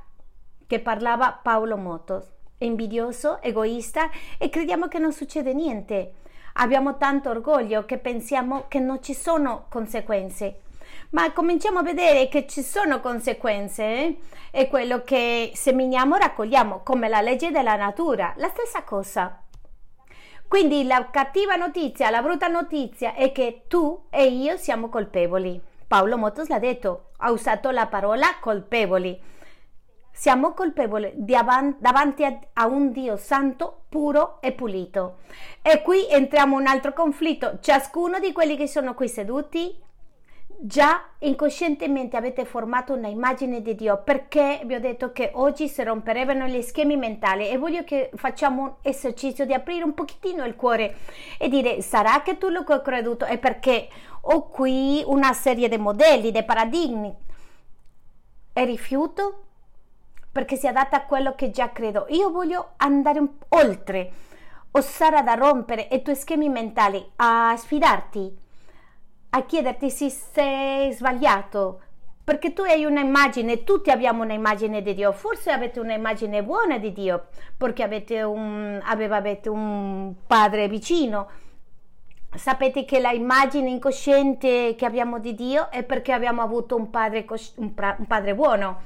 [0.65, 2.25] che parlava Paolo Motos,
[2.59, 6.13] invidioso, egoista e crediamo che non succede niente.
[6.53, 10.61] Abbiamo tanto orgoglio che pensiamo che non ci sono conseguenze.
[11.11, 14.17] Ma cominciamo a vedere che ci sono conseguenze eh?
[14.51, 19.41] e quello che seminiamo raccogliamo, come la legge della natura, la stessa cosa.
[20.47, 25.61] Quindi la cattiva notizia, la brutta notizia è che tu e io siamo colpevoli.
[25.87, 29.17] Paolo Motos l'ha detto, ha usato la parola colpevoli.
[30.21, 35.21] Siamo colpevoli davanti a un Dio santo, puro e pulito.
[35.63, 37.57] E qui entriamo in un altro conflitto.
[37.59, 39.75] Ciascuno di quelli che sono qui seduti
[40.59, 45.81] già incoscientemente avete formato una immagine di Dio perché vi ho detto che oggi si
[45.81, 50.55] romperebbero gli schemi mentali e voglio che facciamo un esercizio di aprire un pochettino il
[50.55, 50.97] cuore
[51.39, 53.89] e dire sarà che tu lo ho creduto è perché
[54.21, 57.11] ho qui una serie di modelli, di paradigmi
[58.53, 59.45] e rifiuto
[60.31, 62.05] perché si adatta a quello che già credo.
[62.09, 64.11] Io voglio andare oltre,
[64.71, 68.37] osare da rompere i tuoi schemi mentali, a sfidarti,
[69.31, 71.81] a chiederti se sei sbagliato,
[72.23, 77.27] perché tu hai un'immagine, tutti abbiamo un'immagine di Dio, forse avete un'immagine buona di Dio,
[77.57, 81.29] perché avete un, avete un padre vicino.
[82.33, 87.73] Sapete che l'immagine incosciente che abbiamo di Dio è perché abbiamo avuto un padre, un
[88.07, 88.83] padre buono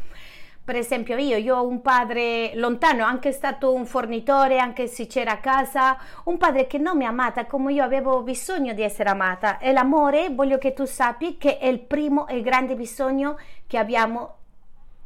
[0.66, 5.34] per esempio io, io ho un padre lontano, anche stato un fornitore, anche se c'era
[5.34, 9.10] a casa, un padre che non mi ha amata come io avevo bisogno di essere
[9.10, 9.60] amata.
[9.60, 14.38] E l'amore, voglio che tu sappi, che è il primo e grande bisogno che abbiamo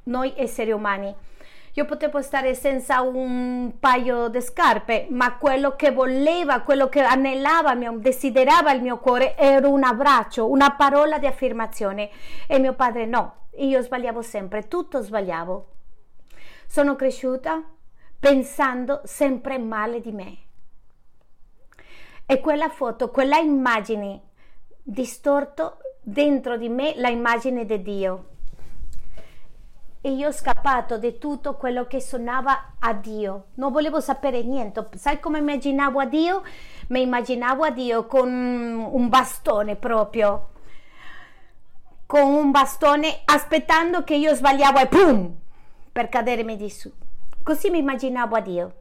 [0.03, 1.13] noi esseri umani.
[1.73, 7.75] Io potevo stare senza un paio di scarpe, ma quello che voleva, quello che anelava,
[7.95, 12.09] desiderava il mio cuore era un abbraccio, una parola di affermazione.
[12.47, 15.67] E mio padre no, io sbagliavo sempre, tutto sbagliavo.
[16.67, 17.63] Sono cresciuta
[18.19, 20.37] pensando sempre male di me.
[22.25, 24.21] E quella foto, quella immagine
[24.83, 28.25] distorto dentro di me la immagine di Dio.
[30.01, 33.47] e io ho scappato di tutto quello che suonava a Dio.
[33.55, 34.87] Non volevo sapere niente.
[34.95, 36.41] Sai come immaginavo a Dio?
[36.87, 40.49] Mi immaginavo a Dio con un bastone proprio.
[42.09, 45.35] Con un bastone aspettando che io sbagliavo e pum!
[45.91, 46.91] Per cadermi di su.
[47.43, 48.73] Così mi immaginavo a Dio.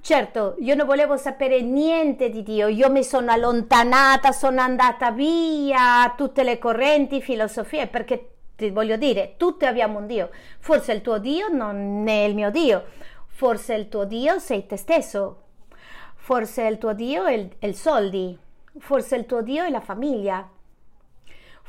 [0.00, 6.12] Certo, io non volevo sapere niente di Dio, io mi sono allontanata, sono andata via,
[6.16, 10.30] tutte le correnti, filosofie, perché ti voglio dire, tutti abbiamo un Dio.
[10.58, 12.84] Forse il tuo Dio non è il mio Dio,
[13.28, 15.42] forse il tuo Dio sei te stesso,
[16.16, 18.36] forse il tuo Dio è il, è il soldi,
[18.80, 20.50] forse il tuo Dio è la famiglia,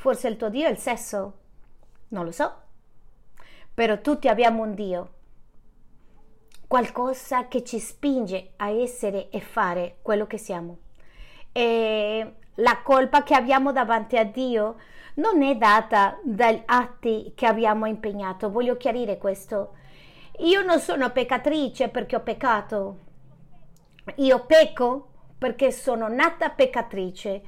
[0.01, 1.33] forse il tuo Dio è il sesso,
[2.07, 2.51] non lo so,
[3.71, 5.13] però tutti abbiamo un Dio
[6.65, 10.79] qualcosa che ci spinge a essere e fare quello che siamo.
[11.51, 14.77] E la colpa che abbiamo davanti a Dio
[15.17, 18.49] non è data dagli atti che abbiamo impegnato.
[18.49, 19.75] Voglio chiarire questo.
[20.39, 22.97] Io non sono peccatrice perché ho peccato.
[24.15, 27.43] Io pecco perché sono nata peccatrice,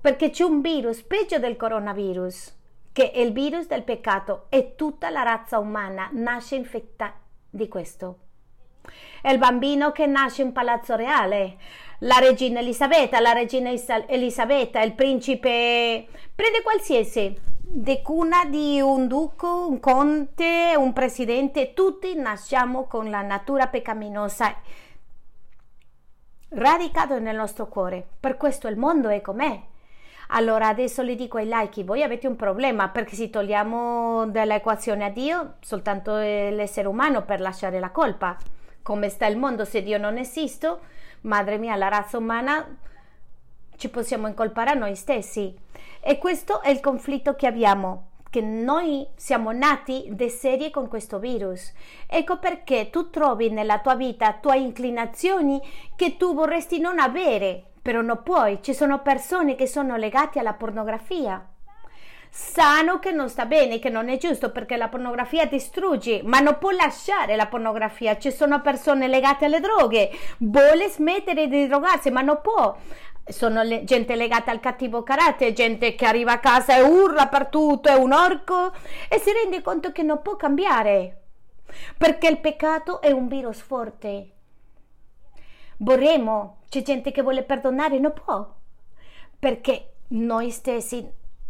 [0.00, 2.56] perché c'è un virus peggio del coronavirus,
[2.92, 7.18] che è il virus del peccato e tutta la razza umana nasce infettata
[7.50, 8.18] di questo.
[9.20, 11.56] È il bambino che nasce in Palazzo Reale,
[12.00, 17.36] la regina Elisabetta, la regina Elisabetta, il principe, prende qualsiasi,
[17.70, 24.54] di cuna di un duco, un conte, un presidente, tutti nasciamo con la natura peccaminosa
[26.50, 28.06] radicato nel nostro cuore.
[28.18, 29.60] Per questo il mondo è com'è.
[30.28, 35.10] Allora adesso le dico ai laici, voi avete un problema perché se togliamo dall'equazione a
[35.10, 38.36] Dio soltanto l'essere umano per lasciare la colpa
[38.88, 40.74] come sta il mondo se Dio non esiste,
[41.20, 42.66] madre mia, la razza umana
[43.76, 45.54] ci possiamo incolpare a noi stessi.
[46.00, 51.18] E questo è il conflitto che abbiamo, che noi siamo nati di serie con questo
[51.18, 51.70] virus.
[52.06, 55.60] Ecco perché tu trovi nella tua vita tue inclinazioni
[55.94, 58.58] che tu vorresti non avere, però non puoi.
[58.60, 61.42] Ci sono persone che sono legate alla pornografia
[62.30, 66.58] sano che non sta bene, che non è giusto perché la pornografia distrugge, ma non
[66.58, 68.18] può lasciare la pornografia.
[68.18, 72.76] Ci sono persone legate alle droghe, vuole smettere di drogarsi, ma non può.
[73.24, 77.46] Sono le, gente legata al cattivo carattere, gente che arriva a casa e urla per
[77.46, 78.70] tutto, è un orco
[79.08, 81.22] e si rende conto che non può cambiare
[81.96, 84.37] perché il peccato è un virus forte.
[85.78, 88.54] Vorremmo, c'è gente che vuole perdonare, non può.
[89.38, 91.06] Perché noi stessi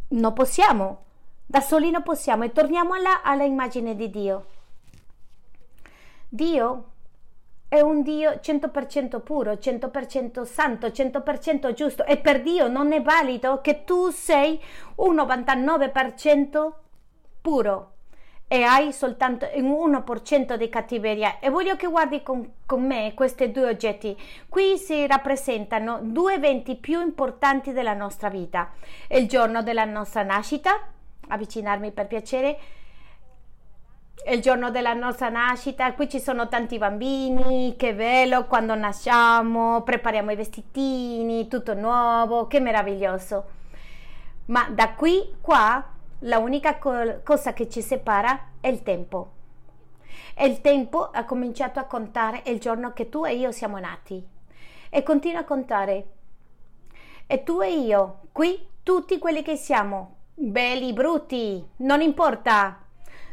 [0.08, 1.04] non possiamo,
[1.46, 2.44] da soli non possiamo.
[2.44, 4.46] E torniamo alla, alla immagine di Dio.
[6.28, 6.84] Dio
[7.68, 12.04] è un Dio 100% puro, 100% santo, 100% giusto.
[12.04, 14.60] E per Dio non è valido che tu sei
[14.96, 16.72] un 99%
[17.40, 17.92] puro
[18.48, 21.38] e hai soltanto un 1% di cattiveria.
[21.38, 24.16] E voglio che guardi con, con, me questi due oggetti.
[24.48, 28.72] Qui si rappresentano due eventi più importanti della nostra vita.
[29.08, 30.80] Il giorno della nostra nascita
[31.28, 32.58] avvicinarmi per piacere.
[34.26, 40.32] Il giorno della nostra nascita, qui ci sono tanti bambini, che bello quando nasciamo, prepariamo
[40.32, 43.56] i vestitini, tutto nuovo, che meraviglioso.
[44.46, 45.84] Ma da qui qua
[46.20, 49.32] la unica co- cosa che ci separa è il tempo.
[50.34, 54.24] E il tempo ha cominciato a contare il giorno che tu e io siamo nati.
[54.90, 56.06] E continua a contare.
[57.26, 62.80] E tu e io, qui, tutti quelli che siamo, belli, brutti, non importa.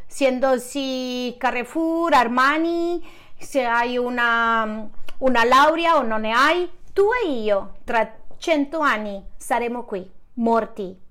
[0.06, 3.04] Siendosi Carrefour, Armani,
[3.38, 4.88] se hai una,
[5.20, 11.04] una laurea o non ne hai, tu e io, tra cento anni, saremo qui, morti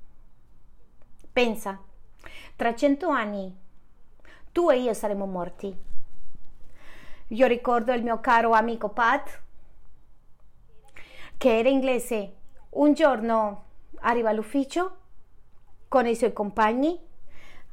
[1.34, 1.80] Pensa,
[2.54, 3.52] tra cento anni
[4.52, 5.76] tu e io saremo morti.
[7.26, 9.40] Io ricordo il mio caro amico Pat,
[11.36, 12.36] che era inglese.
[12.70, 13.64] Un giorno
[14.02, 14.96] arriva all'ufficio
[15.88, 16.96] con i suoi compagni,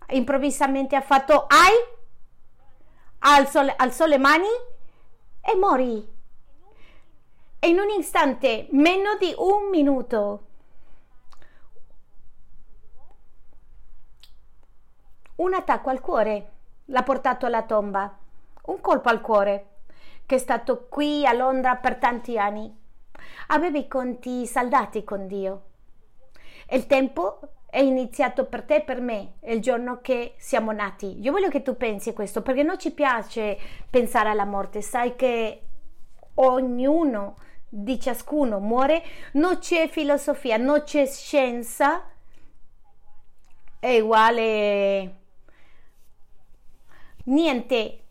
[0.10, 1.76] improvvisamente ha fatto ai,
[3.20, 4.50] alzò, alzò le mani
[5.40, 6.14] e morì.
[7.60, 10.48] E in un istante, meno di un minuto,
[15.42, 16.52] Un attacco al cuore
[16.86, 18.16] l'ha portato alla tomba.
[18.66, 19.70] Un colpo al cuore,
[20.28, 22.72] che è stato qui a Londra per tanti anni.
[23.48, 25.62] Aveva i conti saldati con Dio.
[26.68, 31.20] E il tempo è iniziato per te e per me il giorno che siamo nati.
[31.20, 33.58] Io voglio che tu pensi questo perché non ci piace
[33.90, 34.84] pensare alla morte.
[34.84, 35.62] Sai che
[36.36, 37.38] ognuno
[37.68, 39.02] di ciascuno muore,
[39.34, 42.06] non c'è filosofia, non c'è scienza,
[43.80, 45.21] è uguale
[47.26, 48.02] niente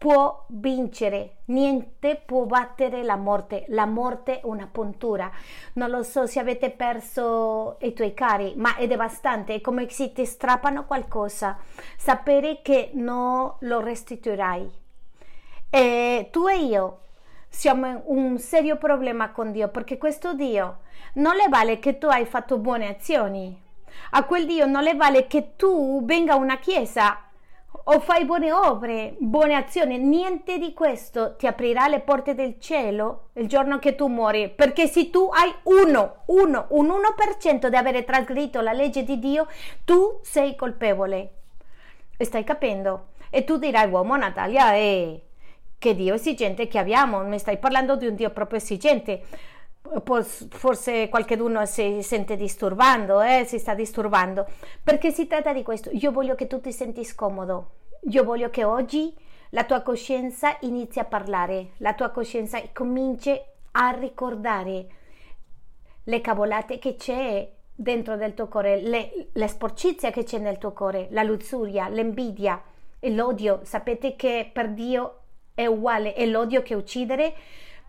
[0.00, 3.66] può vincere, niente può battere la morte.
[3.68, 5.30] La morte è una puntura.
[5.74, 10.14] Non lo so se avete perso i tuoi cari, ma è devastante, è come se
[10.14, 11.58] ti strappano qualcosa.
[11.98, 14.72] Sapere che non lo restituirai.
[15.68, 17.00] E tu e io
[17.50, 20.78] siamo in un serio problema con Dio, perché questo Dio
[21.14, 23.54] non le vale che tu hai fatto buone azioni.
[24.12, 27.18] A quel Dio non le vale che tu venga a una chiesa
[27.72, 31.36] o fai buone opere, buone azioni, niente di questo.
[31.36, 35.52] Ti aprirà le porte del cielo il giorno che tu muori, perché se tu hai
[35.64, 39.46] uno, uno, un 1% di avere trasgredito la legge di Dio,
[39.84, 41.30] tu sei colpevole.
[42.18, 43.08] Stai capendo?
[43.30, 45.22] E tu dirai, uomo Natalia, eh,
[45.78, 49.22] che Dio esigente che abbiamo, mi stai parlando di un Dio proprio esigente
[50.50, 53.44] forse qualcuno si sente disturbando, eh?
[53.46, 54.46] si sta disturbando,
[54.82, 55.90] perché si tratta di questo.
[55.92, 57.70] Io voglio che tu ti senti scomodo,
[58.10, 59.14] io voglio che oggi
[59.50, 63.38] la tua coscienza inizi a parlare, la tua coscienza cominci
[63.72, 64.86] a ricordare
[66.04, 70.72] le cavolate che c'è dentro del tuo cuore, le, le sporcizia che c'è nel tuo
[70.72, 72.62] cuore, la lussuria, l'invidia
[72.98, 73.60] e l'odio.
[73.62, 75.20] Sapete che per Dio
[75.54, 77.34] è uguale, è l'odio che uccidere,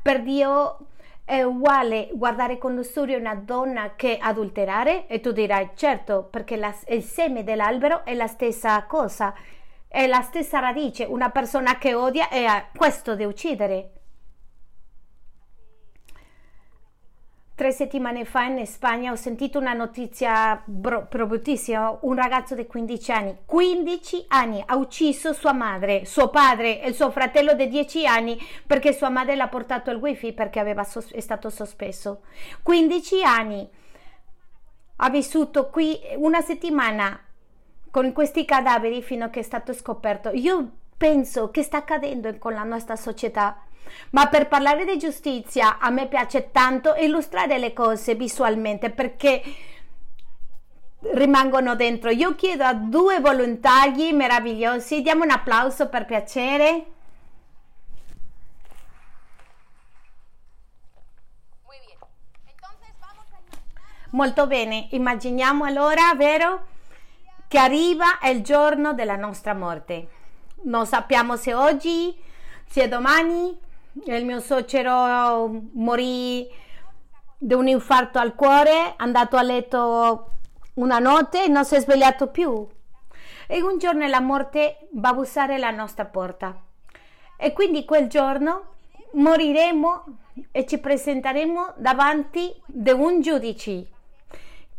[0.02, 0.78] per Dio
[1.24, 5.08] è uguale guardare con lussuria una donna che adulterare?
[5.08, 9.34] E tu dirai, certo, perché la, il seme dell'albero è la stessa cosa,
[9.88, 11.06] è la stessa radice.
[11.06, 14.01] Una persona che odia è questo di uccidere.
[17.62, 21.96] Tre settimane fa in Spagna ho sentito una notizia bro- bruttissima.
[22.02, 27.12] Un ragazzo di 15 anni, 15 anni, ha ucciso sua madre, suo padre e suo
[27.12, 28.36] fratello di 10 anni
[28.66, 32.22] perché sua madre l'ha portato al wifi perché sos- è stato sospeso.
[32.64, 33.70] 15 anni.
[34.96, 37.20] Ha vissuto qui una settimana
[37.92, 40.32] con questi cadaveri fino a che è stato scoperto.
[40.34, 43.66] Io penso che sta accadendo con la nostra società
[44.12, 49.42] ma per parlare di giustizia a me piace tanto illustrare le cose visualmente perché
[51.14, 52.10] rimangono dentro.
[52.10, 56.86] Io chiedo a due volontari meravigliosi, diamo un applauso per piacere.
[64.14, 66.68] Molto bene, immaginiamo allora, vero,
[67.48, 70.10] che arriva il giorno della nostra morte.
[70.64, 72.14] Non sappiamo se oggi,
[72.68, 73.58] se domani,
[73.94, 76.48] il mio suocero morì
[77.38, 80.34] di un infarto al cuore, è andato a letto
[80.76, 82.68] una notte e non si è svegliato più.
[83.48, 86.56] E un giorno la morte va a bussare alla nostra porta.
[87.38, 88.76] E quindi quel giorno
[89.14, 90.04] moriremo
[90.52, 93.88] e ci presenteremo davanti di un giudice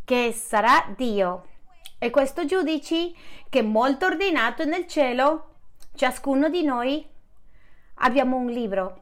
[0.04, 1.46] che sarà Dio.
[1.98, 3.12] E questo giudice
[3.50, 5.48] che è molto ordinato nel cielo,
[5.94, 7.06] ciascuno di noi
[7.96, 9.01] abbiamo un libro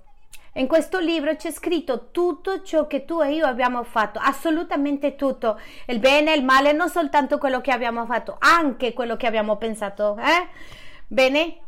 [0.55, 5.61] in questo libro c'è scritto tutto ciò che tu e io abbiamo fatto, assolutamente tutto,
[5.87, 9.57] il bene e il male, non soltanto quello che abbiamo fatto, anche quello che abbiamo
[9.57, 10.17] pensato.
[10.19, 10.49] Eh?
[11.07, 11.59] Bene?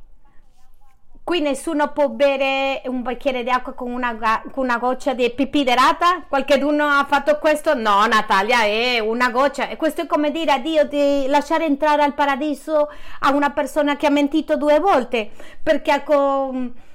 [1.25, 5.63] Qui nessuno può bere un bicchiere di acqua con una, con una goccia di pipì
[5.63, 6.25] derata?
[6.29, 7.75] Qualcuno ha fatto questo?
[7.75, 9.69] No, Natalia, è una goccia.
[9.69, 13.97] E questo è come dire a Dio di lasciare entrare al paradiso a una persona
[13.97, 15.31] che ha mentito due volte
[15.63, 16.03] perché ha...
[16.03, 16.91] Con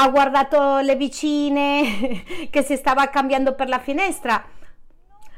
[0.00, 4.42] ha guardato le vicine che si stava cambiando per la finestra.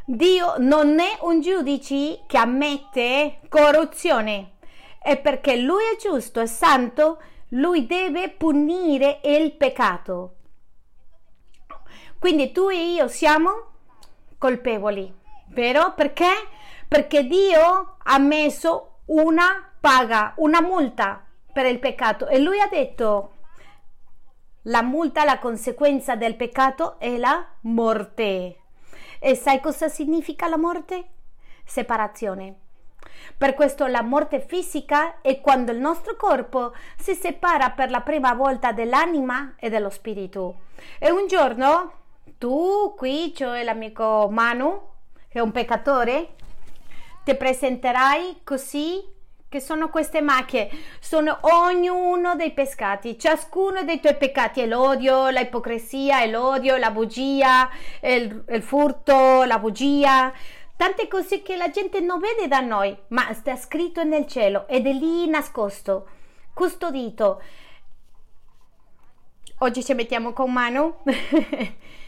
[0.04, 4.56] Dio non è un giudice che ammette corruzione
[5.02, 10.34] e perché lui è giusto e santo, lui deve punire il peccato.
[12.18, 13.50] Quindi tu e io siamo
[14.36, 15.10] colpevoli,
[15.48, 15.94] vero?
[15.94, 16.30] Perché?
[16.86, 23.36] Perché Dio ha messo una paga, una multa per il peccato e lui ha detto
[24.64, 28.56] la multa, la conseguenza del peccato è la morte.
[29.18, 31.08] E sai cosa significa la morte?
[31.64, 32.56] Separazione.
[33.36, 38.34] Per questo la morte fisica è quando il nostro corpo si separa per la prima
[38.34, 40.60] volta dell'anima e dello spirito.
[40.98, 41.92] E un giorno
[42.38, 44.80] tu qui, cioè l'amico Manu,
[45.28, 46.34] che è un peccatore,
[47.24, 49.02] ti presenterai così
[49.50, 50.70] che sono queste macchie?
[51.00, 57.68] Sono ognuno dei pescati, ciascuno dei tuoi peccati, è l'odio, l'ipocrisia, è l'odio, la bugia,
[58.00, 60.32] il, il furto, la bugia,
[60.76, 64.86] tante cose che la gente non vede da noi, ma sta scritto nel cielo ed
[64.86, 66.06] è lì nascosto,
[66.54, 67.42] custodito.
[69.58, 71.02] Oggi ci mettiamo con mano.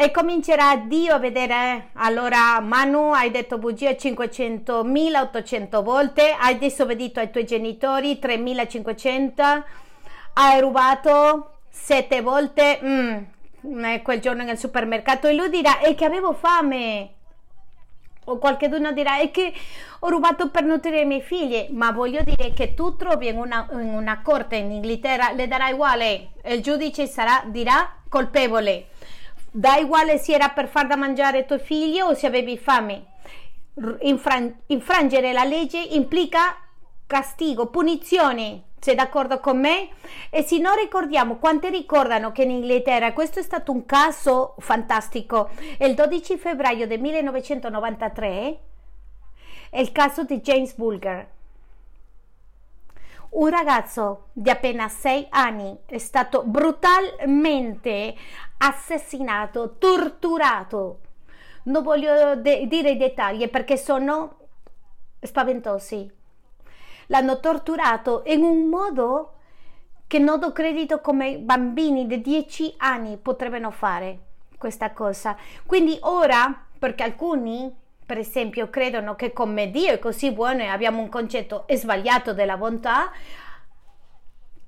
[0.00, 7.30] e comincerà Dio a vedere allora Manu hai detto bugia 500.800 volte hai disobbedito ai
[7.30, 9.62] tuoi genitori 3.500
[10.32, 13.18] hai rubato sette volte mm,
[14.02, 17.10] quel giorno nel supermercato e lui dirà è che avevo fame?
[18.24, 19.52] O qualcuno dirà è che
[19.98, 21.66] ho rubato per nutrire i miei figli?
[21.72, 25.68] Ma voglio dire che tu trovi in una, in una corte in Inghilterra le darà
[25.68, 26.30] uguale.
[26.44, 28.86] Il giudice sarà, dirà colpevole
[29.50, 33.06] da uguale se era per far da mangiare ai tuoi figli o se avevi fame.
[34.00, 36.56] Infran- infrangere la legge implica
[37.06, 38.64] castigo, punizione.
[38.78, 39.90] Sei d'accordo con me?
[40.30, 45.50] E se non ricordiamo, quanti ricordano che in Inghilterra questo è stato un caso fantastico?
[45.78, 48.58] Il 12 febbraio del 1993
[49.68, 51.28] è il caso di James Bulger.
[53.30, 58.14] Un ragazzo di appena 6 anni è stato brutalmente
[58.62, 61.00] assassinato, torturato.
[61.64, 64.38] Non voglio de- dire i dettagli perché sono
[65.20, 66.10] spaventosi.
[67.06, 69.34] L'hanno torturato in un modo
[70.06, 74.18] che non do credito come bambini di 10 anni potrebbero fare
[74.58, 75.36] questa cosa.
[75.64, 77.72] Quindi ora, perché alcuni,
[78.04, 82.56] per esempio, credono che come Dio è così buono e abbiamo un concetto sbagliato della
[82.56, 83.10] bontà,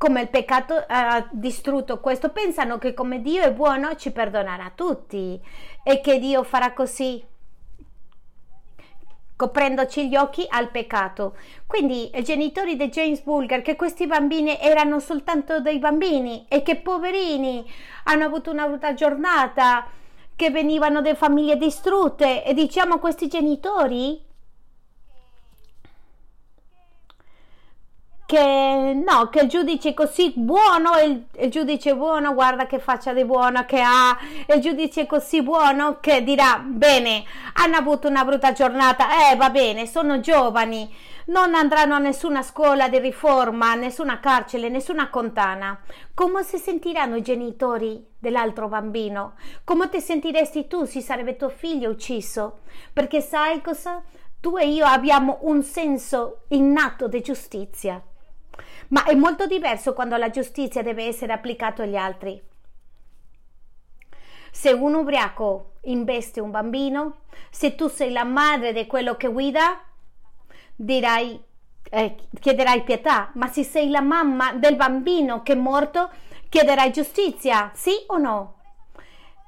[0.02, 5.40] come il peccato ha distrutto questo, pensano che come Dio è buono ci perdonerà tutti
[5.80, 7.24] e che Dio farà così
[9.36, 11.36] coprendoci gli occhi al peccato.
[11.68, 16.78] Quindi i genitori di James Bulger, che questi bambini erano soltanto dei bambini e che
[16.78, 17.64] poverini
[18.02, 19.86] hanno avuto una brutta giornata,
[20.34, 24.20] che venivano da famiglie distrutte e diciamo questi genitori
[28.32, 33.26] che no, che il giudice così buono, il, il giudice buono, guarda che faccia di
[33.26, 34.16] buono che ha,
[34.54, 39.50] il giudice è così buono che dirà, bene, hanno avuto una brutta giornata, eh va
[39.50, 40.90] bene, sono giovani,
[41.26, 45.78] non andranno a nessuna scuola di riforma, nessuna carcere, nessuna contana.
[46.14, 49.34] Come si sentiranno i genitori dell'altro bambino?
[49.62, 52.60] Come ti sentiresti tu se sarebbe tuo figlio ucciso?
[52.94, 54.02] Perché sai cosa?
[54.40, 58.02] Tu e io abbiamo un senso innato di giustizia
[58.92, 62.40] ma è molto diverso quando la giustizia deve essere applicata agli altri.
[64.50, 67.20] Se un ubriaco investe un bambino,
[67.50, 69.82] se tu sei la madre di quello che guida,
[70.76, 71.42] dirai,
[71.88, 76.10] eh, chiederai pietà, ma se sei la mamma del bambino che è morto,
[76.50, 78.56] chiederai giustizia, sì o no?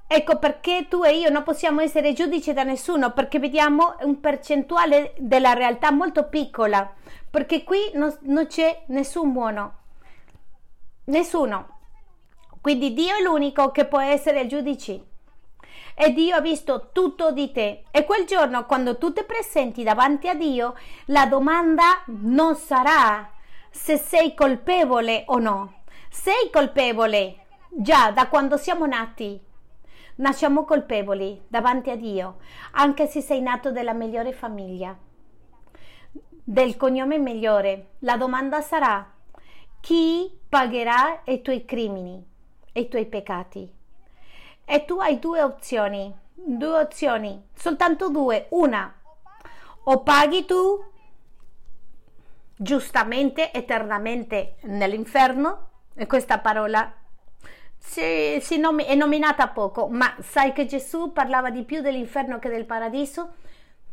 [0.07, 5.13] Ecco perché tu e io non possiamo essere giudici da nessuno, perché vediamo un percentuale
[5.19, 6.95] della realtà molto piccola
[7.35, 9.79] perché qui non, non c'è nessun buono,
[11.07, 11.81] nessuno.
[12.61, 15.05] Quindi Dio è l'unico che può essere il giudice.
[15.97, 17.87] E Dio ha visto tutto di te.
[17.91, 20.77] E quel giorno, quando tu ti presenti davanti a Dio,
[21.07, 23.29] la domanda non sarà
[23.69, 25.83] se sei colpevole o no.
[26.11, 29.43] Sei colpevole già da quando siamo nati.
[30.19, 32.37] Nasciamo colpevoli davanti a Dio,
[32.75, 34.97] anche se sei nato dalla migliore famiglia
[36.45, 37.93] del cognome migliore.
[38.01, 39.11] La domanda sarà
[39.81, 42.23] chi pagherà i tuoi crimini
[42.73, 43.73] e i tuoi peccati?
[44.65, 48.47] E tu hai due opzioni, due opzioni, soltanto due.
[48.51, 48.95] Una,
[49.85, 50.85] o paghi tu
[52.57, 56.93] giustamente, eternamente nell'inferno, e questa parola
[57.77, 62.49] si, si nom- è nominata poco, ma sai che Gesù parlava di più dell'inferno che
[62.49, 63.35] del paradiso?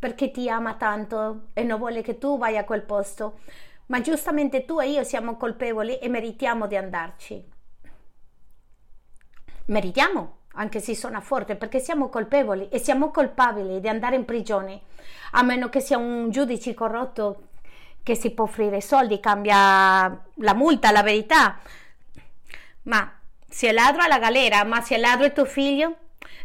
[0.01, 3.41] Perché ti ama tanto e non vuole che tu vai a quel posto,
[3.85, 7.49] ma giustamente tu e io siamo colpevoli e meritiamo di andarci.
[9.65, 14.81] Meritiamo, anche se suona forte, perché siamo colpevoli e siamo colpabili di andare in prigione,
[15.33, 17.49] a meno che sia un giudice corrotto
[18.01, 21.59] che si può offrire soldi, cambia la multa, la verità.
[22.85, 25.95] Ma se è ladro alla galera, ma se è ladro è tuo figlio,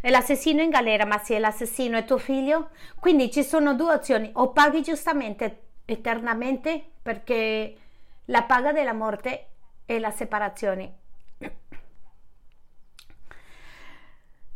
[0.07, 4.29] è l'assassino in galera, ma se l'assassino è tuo figlio, quindi ci sono due opzioni:
[4.35, 7.77] o paghi giustamente eternamente, perché
[8.25, 9.47] la paga della morte
[9.83, 10.95] è la separazione.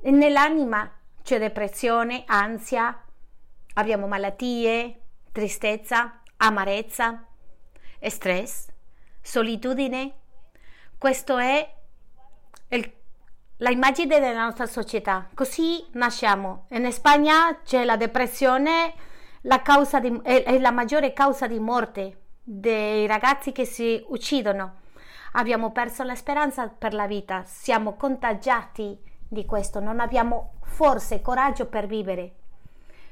[0.04, 0.90] Nell'anima
[1.22, 3.04] c'è depressione, ansia,
[3.74, 5.02] abbiamo malattie,
[5.34, 7.26] tristezza, amarezza,
[8.04, 8.70] stress,
[9.20, 10.14] solitudine.
[10.98, 11.76] Questo è
[12.70, 13.00] il
[13.62, 15.28] la immagine della nostra società.
[15.34, 16.66] Così nasciamo.
[16.70, 18.94] In Spagna c'è la depressione,
[19.42, 19.62] la
[20.00, 24.80] di, è, la maggiore causa di morte dei ragazzi che si uccidono.
[25.34, 31.68] Abbiamo perso la speranza per la vita, siamo contagiati di questo, non abbiamo forze, coraggio
[31.68, 32.41] per vivere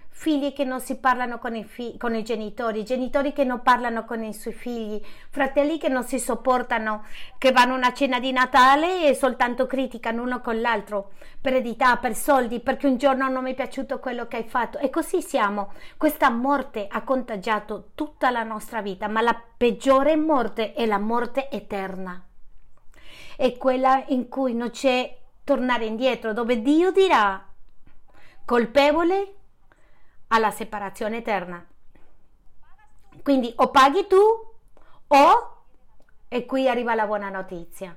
[0.10, 4.04] figli che non si parlano con i, fi- con i, genitori, genitori che non parlano
[4.04, 7.06] con i suoi figli, fratelli che non si sopportano,
[7.38, 11.96] che vanno a una cena di Natale e soltanto criticano uno con l'altro per eredità,
[11.96, 14.78] per soldi, perché un giorno non mi è piaciuto quello che hai fatto.
[14.80, 15.72] E così siamo.
[15.96, 21.50] Questa morte ha contagiato tutta la nostra vita, ma la peggiore morte è la morte
[21.50, 22.22] eterna.
[23.38, 27.42] È quella in cui non c'è tornare indietro, dove Dio dirà
[28.44, 29.36] colpevole
[30.30, 31.66] alla separazione eterna.
[33.22, 34.18] Quindi o paghi tu
[35.08, 35.64] o,
[36.28, 37.96] e qui arriva la buona notizia,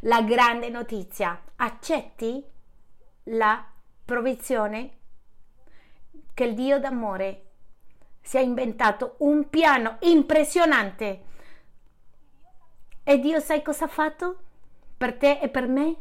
[0.00, 2.44] la grande notizia, accetti
[3.24, 3.64] la
[4.04, 4.96] provvizione
[6.32, 7.42] che il Dio d'amore
[8.20, 11.24] si è inventato un piano impressionante.
[13.02, 14.38] E Dio sai cosa ha fatto?
[14.96, 15.96] Per te e per me?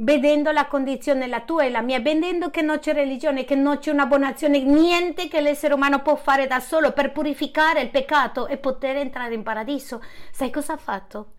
[0.00, 3.78] Vedendo la condizione la tua e la mia, vedendo che non c'è religione, che non
[3.78, 7.90] c'è una buona azione, niente che l'essere umano può fare da solo per purificare il
[7.90, 10.02] peccato e poter entrare in paradiso.
[10.30, 11.32] Sai cosa ha fatto?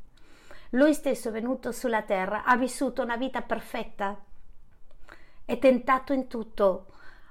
[0.72, 4.18] Lui stesso è venuto sulla terra, ha vissuto una vita perfetta,
[5.44, 6.86] è tentato in tutto,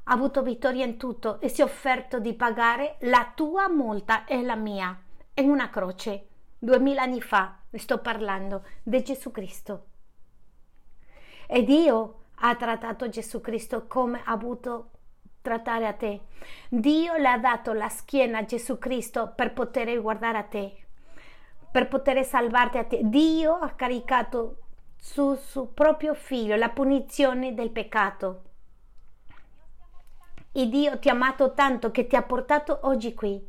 [0.05, 4.43] ha avuto vittoria in tutto e si è offerto di pagare la tua multa e
[4.43, 4.99] la mia
[5.35, 6.27] in una croce.
[6.59, 9.90] Duemila anni fa, sto parlando di Gesù Cristo.
[11.53, 14.91] E Dio ha trattato Gesù Cristo come ha avuto
[15.43, 16.21] trattare a te.
[16.69, 20.87] Dio le ha dato la schiena a Gesù Cristo per poter guardare a te,
[21.73, 23.01] per poter salvarti a te.
[23.03, 24.59] Dio ha caricato
[24.97, 28.43] su suo proprio figlio la punizione del peccato.
[30.53, 33.45] E Dio ti ha amato tanto che ti ha portato oggi qui.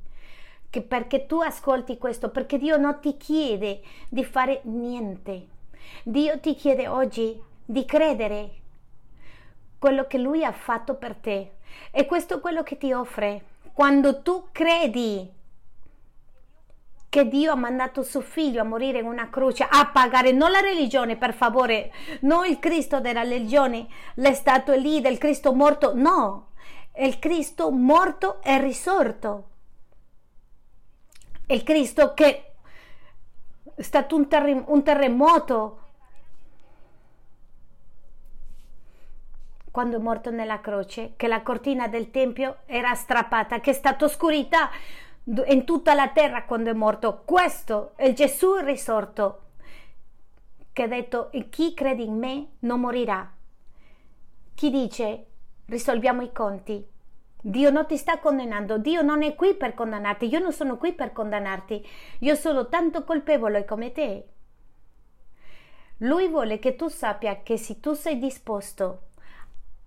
[0.71, 5.49] Che perché tu ascolti questo, perché Dio non ti chiede di fare niente.
[6.03, 8.49] Dio ti chiede oggi di credere
[9.79, 11.53] quello che lui ha fatto per te.
[11.91, 13.45] E questo è quello che ti offre.
[13.73, 15.27] Quando tu credi
[17.09, 20.59] che Dio ha mandato suo figlio a morire in una croce, a pagare, non la
[20.59, 21.91] religione, per favore,
[22.21, 26.51] non il Cristo della religione, le statue lì del Cristo morto, no,
[26.97, 29.49] il Cristo morto e risorto.
[31.47, 32.53] Il Cristo che
[33.75, 34.27] è stato un
[34.83, 35.80] terremoto,
[39.71, 44.05] quando è morto nella croce, che la cortina del Tempio era strappata, che è stata
[44.05, 44.69] oscurità
[45.23, 47.21] in tutta la terra quando è morto.
[47.23, 49.43] Questo è il Gesù risorto,
[50.73, 53.31] che ha detto, chi crede in me non morirà.
[54.53, 55.25] Chi dice,
[55.67, 56.85] risolviamo i conti.
[57.43, 60.93] Dio non ti sta condannando, Dio non è qui per condannarti, io non sono qui
[60.93, 61.83] per condannarti,
[62.19, 64.27] io sono tanto colpevole come te.
[65.99, 69.10] Lui vuole che tu sappia che se tu sei disposto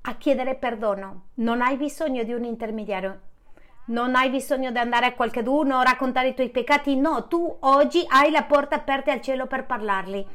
[0.07, 1.29] a chiedere perdono.
[1.35, 3.21] Non hai bisogno di un intermediario.
[3.87, 6.97] Non hai bisogno di andare a qualcuno, raccontare i tuoi peccati.
[6.97, 10.27] No, tu oggi hai la porta aperta al cielo per parlarli.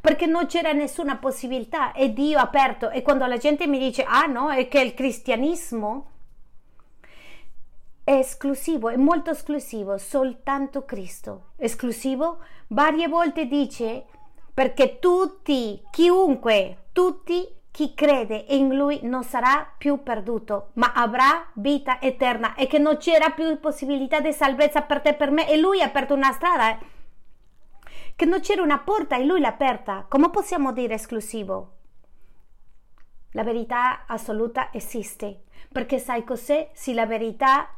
[0.00, 2.90] Perché non c'era nessuna possibilità e Dio ha aperto.
[2.90, 6.10] E quando la gente mi dice, ah no, è che il cristianesimo
[8.04, 11.50] è esclusivo, è molto esclusivo, soltanto Cristo.
[11.56, 14.06] Esclusivo, varie volte dice,
[14.54, 22.00] perché tutti, chiunque, tutti chi crede in lui non sarà più perduto, ma avrà vita
[22.00, 25.56] eterna e che non c'era più possibilità di salvezza per te e per me e
[25.58, 26.78] lui ha aperto una strada, eh.
[28.16, 30.06] che non c'era una porta e lui l'ha aperta.
[30.08, 31.74] Come possiamo dire esclusivo?
[33.30, 36.70] La verità assoluta esiste, perché sai cos'è?
[36.72, 37.68] Se la verità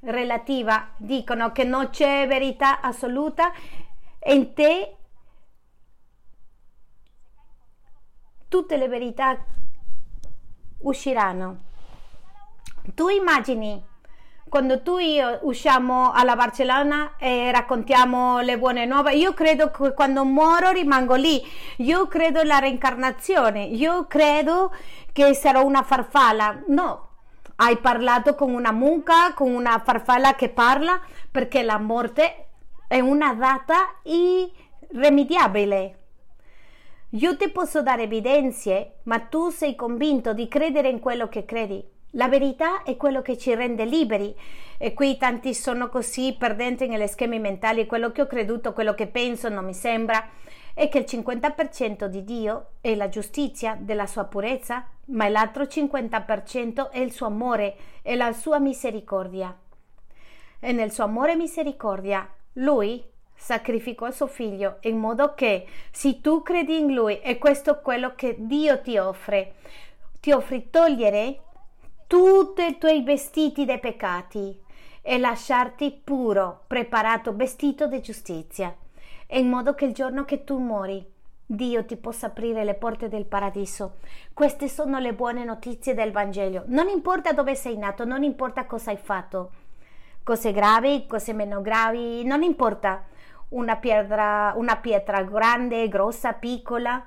[0.00, 3.52] relativa dicono che non c'è verità assoluta,
[4.24, 4.96] in te
[8.54, 9.36] tutte le verità
[10.82, 11.62] usciranno.
[12.94, 13.82] Tu immagini
[14.48, 19.92] quando tu e io usciamo alla Barcellona e raccontiamo le buone nuove, io credo che
[19.92, 21.42] quando muoro rimango lì,
[21.78, 24.72] io credo nella reincarnazione, io credo
[25.10, 26.62] che sarò una farfalla.
[26.68, 27.08] No,
[27.56, 32.50] hai parlato con una mucca, con una farfalla che parla, perché la morte
[32.86, 36.03] è una data irremediabile.
[37.14, 41.80] Io ti posso dare evidenze, ma tu sei convinto di credere in quello che credi.
[42.12, 44.34] La verità è quello che ci rende liberi
[44.78, 49.06] e qui tanti sono così perdenti negli schemi mentali, quello che ho creduto, quello che
[49.06, 50.28] penso non mi sembra,
[50.74, 56.90] è che il 50% di Dio è la giustizia della sua purezza, ma l'altro 50%
[56.90, 59.56] è il suo amore e la sua misericordia.
[60.58, 66.42] E nel suo amore e misericordia lui sacrificò suo figlio in modo che se tu
[66.42, 69.54] credi in lui e questo è quello che Dio ti offre
[70.20, 71.40] ti offri togliere
[72.06, 74.58] tutti i tuoi vestiti dei peccati
[75.02, 78.74] e lasciarti puro, preparato, vestito di giustizia,
[79.28, 81.12] in modo che il giorno che tu muori
[81.46, 83.96] Dio ti possa aprire le porte del paradiso.
[84.32, 86.62] Queste sono le buone notizie del Vangelo.
[86.68, 89.50] Non importa dove sei nato, non importa cosa hai fatto,
[90.22, 93.04] cose gravi, cose meno gravi, non importa.
[93.50, 97.04] Una pietra, una pietra grande, grossa, piccola.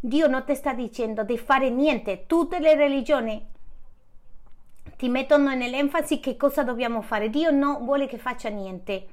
[0.00, 2.26] Dio non ti sta dicendo di fare niente.
[2.26, 3.52] Tutte le religioni
[4.96, 7.30] ti mettono nell'enfasi che cosa dobbiamo fare.
[7.30, 9.06] Dio non vuole che faccia niente,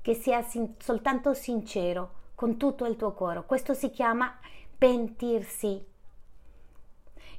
[0.00, 3.44] che sia sin- soltanto sincero con tutto il tuo cuore.
[3.46, 4.36] Questo si chiama
[4.76, 5.84] pentirsi.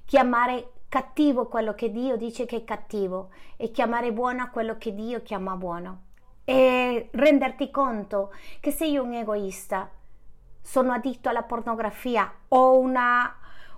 [0.06, 5.22] Chiamare cattivo quello che Dio dice che è cattivo e chiamare buono quello che Dio
[5.22, 6.05] chiama buono.
[6.46, 9.90] E renderti conto che sei un egoista,
[10.62, 13.36] sono additto alla pornografia, ho una,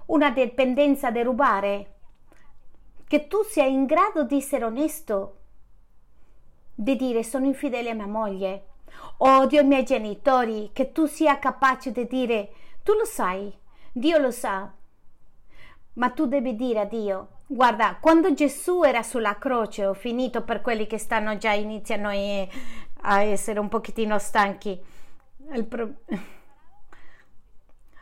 [0.07, 1.93] una dipendenza da rubare,
[3.07, 5.37] che tu sia in grado di essere onesto,
[6.75, 8.65] di dire sono infedele a mia moglie,
[9.17, 12.51] odio i miei genitori, che tu sia capace di dire
[12.83, 13.51] tu lo sai,
[13.91, 14.71] Dio lo sa,
[15.93, 20.61] ma tu devi dire a Dio, guarda, quando Gesù era sulla croce, ho finito per
[20.61, 22.09] quelli che stanno già, iniziano
[23.01, 24.79] a essere un pochettino stanchi.
[25.67, 25.93] Pro...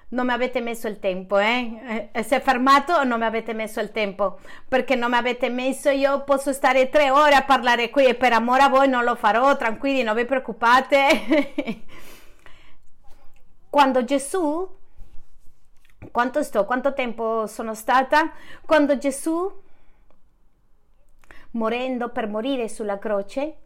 [0.08, 2.10] Non mi avete messo il tempo, eh?
[2.12, 2.24] eh?
[2.24, 4.40] Si è fermato o non mi avete messo il tempo?
[4.68, 8.32] Perché non mi avete messo, io posso stare tre ore a parlare qui e per
[8.32, 11.84] amore a voi non lo farò, tranquilli, non vi preoccupate.
[13.70, 14.68] Quando Gesù
[16.16, 18.32] quanto sto, quanto tempo sono stata
[18.66, 19.52] quando Gesù,
[21.52, 23.58] morendo per morire sulla croce,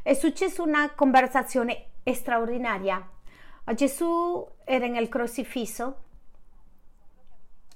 [0.00, 3.04] è successa una conversazione straordinaria.
[3.74, 6.02] Gesù era nel crocifisso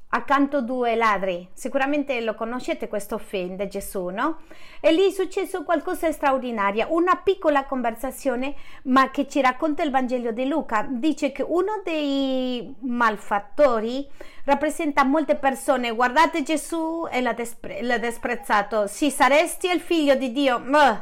[0.09, 1.49] accanto due ladri.
[1.53, 4.43] Sicuramente lo conoscete questo film di Gesù, no?
[4.81, 8.55] E lì è successo qualcosa di straordinario, una piccola conversazione,
[8.85, 10.87] ma che ci racconta il Vangelo di Luca.
[10.89, 14.09] Dice che uno dei malfattori
[14.45, 15.91] rappresenta molte persone.
[15.91, 18.87] Guardate Gesù e l'ha, despre- l'ha desprezzato.
[18.87, 20.99] Se saresti il figlio di Dio, uh,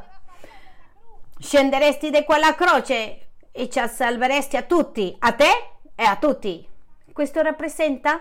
[1.39, 3.19] scenderesti da quella croce
[3.53, 5.51] e ci salveresti a tutti, a te
[5.95, 6.67] e a tutti.
[7.13, 8.21] Questo rappresenta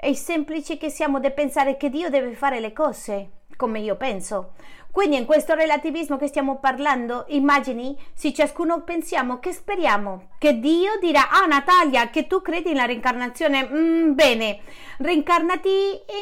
[0.00, 4.52] è semplice che siamo di pensare che Dio deve fare le cose come io penso.
[4.90, 10.92] Quindi in questo relativismo che stiamo parlando, immagini se ciascuno pensiamo che speriamo che Dio
[11.00, 14.60] dirà ah Natalia che tu credi nella reincarnazione, mm, bene,
[14.98, 15.68] reincarnati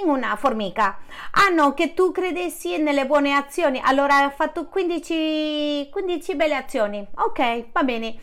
[0.02, 0.98] in una formica.
[1.32, 7.06] Ah no, che tu credessi nelle buone azioni, allora hai fatto 15, 15 belle azioni.
[7.16, 8.16] Ok, va bene.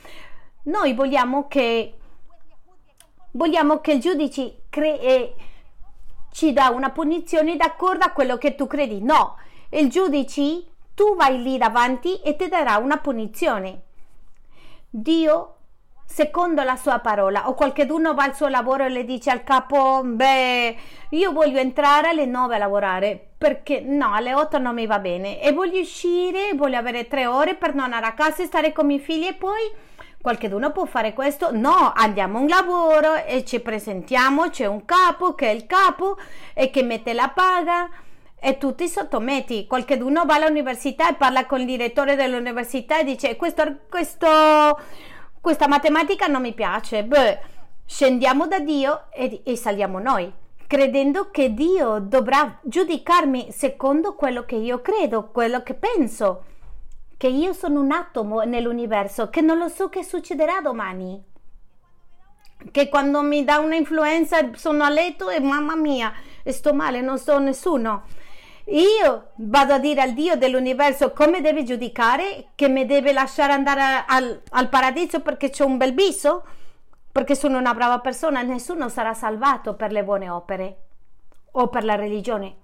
[0.63, 1.97] Noi vogliamo che
[3.33, 5.35] vogliamo che il giudice cre- eh,
[6.31, 9.01] ci dà una punizione d'accordo a quello che tu credi.
[9.01, 9.37] No,
[9.69, 10.63] il giudice,
[10.95, 13.81] tu vai lì davanti e ti darà una punizione.
[14.89, 15.55] Dio,
[16.05, 20.01] secondo la sua parola, o qualcuno va al suo lavoro e le dice al capo,
[20.03, 20.77] beh,
[21.09, 25.41] io voglio entrare alle 9 a lavorare, perché no, alle 8 non mi va bene,
[25.41, 28.89] e voglio uscire, voglio avere tre ore per non andare a casa e stare con
[28.91, 29.71] i figli e poi
[30.23, 31.51] Qualcuno può fare questo?
[31.51, 36.17] No, andiamo a un lavoro e ci presentiamo, c'è un capo che è il capo
[36.53, 37.89] e che mette la paga
[38.39, 39.67] e tu ti sottometti.
[39.67, 44.79] Qualcuno va all'università e parla con il direttore dell'università e dice questo, questo,
[45.41, 47.03] questa matematica non mi piace.
[47.03, 47.39] Beh,
[47.85, 50.31] scendiamo da Dio e, e saliamo noi
[50.65, 56.45] credendo che Dio dovrà giudicarmi secondo quello che io credo, quello che penso
[57.23, 61.23] che io sono un atomo nell'universo, che non lo so che succederà domani.
[62.69, 66.11] Che quando mi dà un'influenza sono a letto e mamma mia,
[66.43, 68.03] sto male, non so nessuno.
[68.65, 74.03] Io vado a dire al Dio dell'universo come deve giudicare, che mi deve lasciare andare
[74.05, 76.43] al, al paradiso perché c'è un bel viso,
[77.09, 80.77] perché sono una brava persona, nessuno sarà salvato per le buone opere
[81.51, 82.62] o per la religione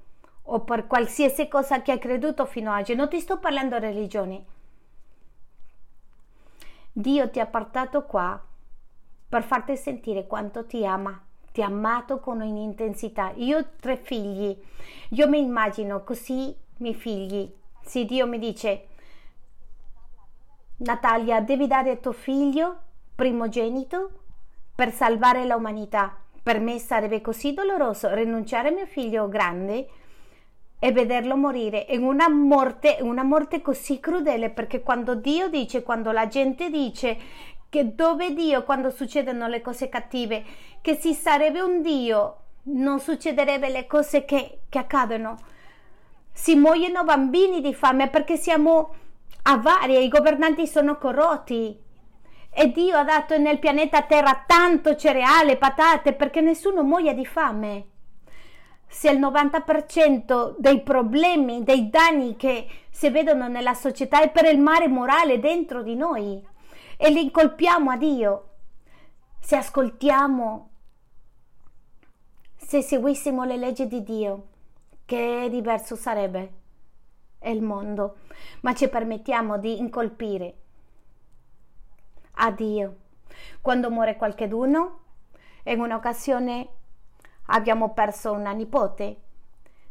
[0.54, 2.96] o per qualsiasi cosa che hai creduto fino ad oggi.
[2.96, 4.46] Non ti sto parlando di religione.
[6.92, 8.42] Dio ti ha portato qua
[9.30, 11.22] per farti sentire quanto ti ama.
[11.52, 13.32] Ti ha amato con un'intensità.
[13.36, 14.58] Io ho tre figli.
[15.10, 17.52] Io mi immagino così i miei figli.
[17.82, 18.88] Se Dio mi dice,
[20.78, 22.78] Natalia, devi dare tuo figlio
[23.16, 24.12] primogenito
[24.74, 26.16] per salvare l'umanità.
[26.42, 29.88] Per me sarebbe così doloroso rinunciare a mio figlio grande
[30.80, 36.12] e vederlo morire in una morte, una morte così crudele, perché quando Dio dice, quando
[36.12, 37.18] la gente dice
[37.70, 40.44] che dove Dio, quando succedono le cose cattive,
[40.82, 45.38] che si sarebbe un Dio non succederebbe le cose che, che accadono.
[46.32, 48.96] Si muoiono bambini di fame perché siamo
[49.44, 51.78] avari e i governanti sono corrotti.
[52.52, 57.86] E Dio ha dato nel pianeta Terra tanto cereale, patate, perché nessuno muoia di fame.
[58.92, 64.60] Se il 90% dei problemi, dei danni che si vedono nella società è per il
[64.60, 66.44] mare morale dentro di noi.
[66.98, 68.50] E li incolpiamo a Dio,
[69.40, 70.70] se ascoltiamo,
[72.58, 74.48] se seguissimo le leggi di Dio,
[75.06, 76.54] che diverso sarebbe?
[77.44, 78.18] Il mondo,
[78.62, 80.56] ma ci permettiamo di incolpire
[82.34, 82.96] a Dio.
[83.62, 85.00] Quando muore qualcuno,
[85.64, 86.68] in un'occasione
[87.52, 89.18] abbiamo perso una nipote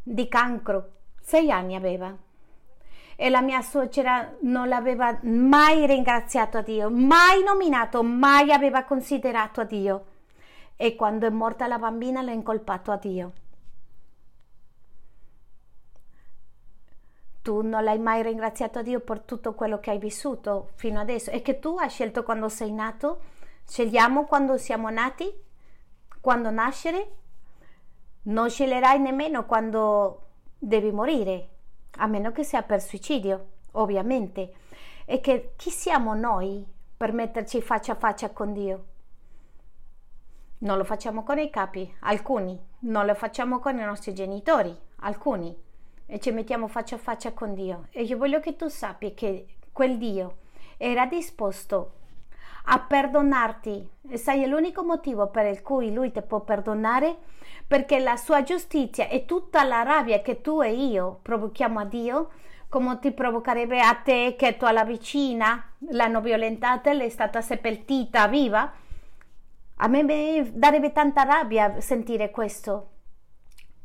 [0.03, 2.15] di cancro, sei anni aveva.
[3.21, 9.61] E la mia suocera non l'aveva mai ringraziato a Dio, mai nominato, mai aveva considerato
[9.61, 10.05] a Dio.
[10.77, 13.33] E quando è morta la bambina l'ha incolpato a Dio.
[17.49, 21.31] tu non l'hai mai ringraziato a Dio per tutto quello che hai vissuto fino adesso
[21.31, 23.21] e che tu hai scelto quando sei nato.
[23.67, 25.33] Scegliamo quando siamo nati,
[26.21, 27.11] quando nascere.
[28.29, 30.27] Non sceglierai nemmeno quando
[30.59, 31.49] devi morire,
[31.97, 34.53] a meno che sia per suicidio, ovviamente.
[35.07, 38.85] E che chi siamo noi per metterci faccia a faccia con Dio?
[40.59, 42.61] Non lo facciamo con i capi, alcuni.
[42.81, 45.57] Non lo facciamo con i nostri genitori, alcuni
[46.05, 47.87] e ci mettiamo faccia a faccia con Dio.
[47.91, 50.39] E io voglio che tu sappi che quel Dio
[50.77, 51.93] era disposto
[52.71, 53.89] a perdonarti.
[54.11, 57.17] E sai l'unico motivo per il cui lui ti può perdonare?
[57.67, 62.31] Perché la sua giustizia e tutta la rabbia che tu e io provochiamo a Dio
[62.69, 68.29] come ti provocherebbe a te che tua la vicina l'hanno violentata lei è stata seppellita
[68.29, 68.71] viva?
[69.81, 72.91] A me darebbe tanta rabbia sentire questo.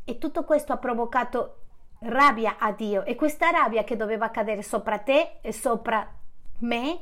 [0.03, 1.59] E tutto questo ha provocato
[1.99, 3.05] rabbia a Dio.
[3.05, 6.05] E questa rabbia che doveva cadere sopra te e sopra
[6.59, 6.99] me,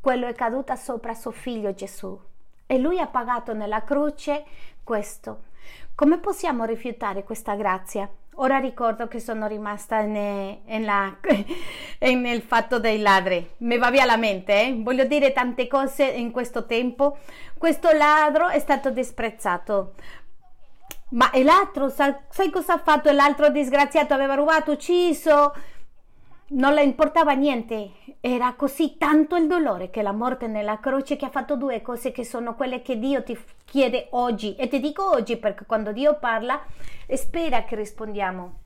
[0.00, 2.18] quello è caduta sopra suo figlio Gesù.
[2.66, 4.44] E lui ha pagato nella croce
[4.82, 5.48] questo.
[5.94, 8.08] Come possiamo rifiutare questa grazia?
[8.36, 10.56] Ora ricordo che sono rimasta nel
[12.40, 13.50] fatto dei ladri.
[13.58, 14.74] Mi va via la mente, eh?
[14.78, 17.18] voglio dire tante cose in questo tempo.
[17.58, 19.92] Questo ladro è stato disprezzato.
[21.10, 23.10] Ma l'altro, sai cosa ha fatto?
[23.10, 25.52] L'altro disgraziato aveva rubato, ucciso.
[26.52, 27.92] Non le importava niente.
[28.20, 32.10] Era così tanto il dolore che la morte nella croce che ha fatto due cose
[32.10, 34.56] che sono quelle che Dio ti chiede oggi.
[34.56, 36.60] E ti dico oggi perché quando Dio parla,
[37.14, 38.58] spera che rispondiamo.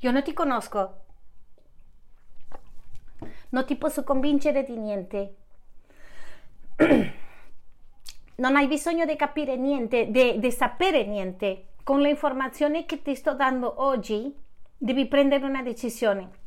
[0.00, 1.00] Io non ti conosco.
[3.50, 5.34] Non ti posso convincere di niente.
[8.36, 11.66] non hai bisogno di capire niente, di, sapere niente.
[11.84, 14.34] Con le informazioni che ti sto dando oggi,
[14.78, 16.40] devi prendere una decisione.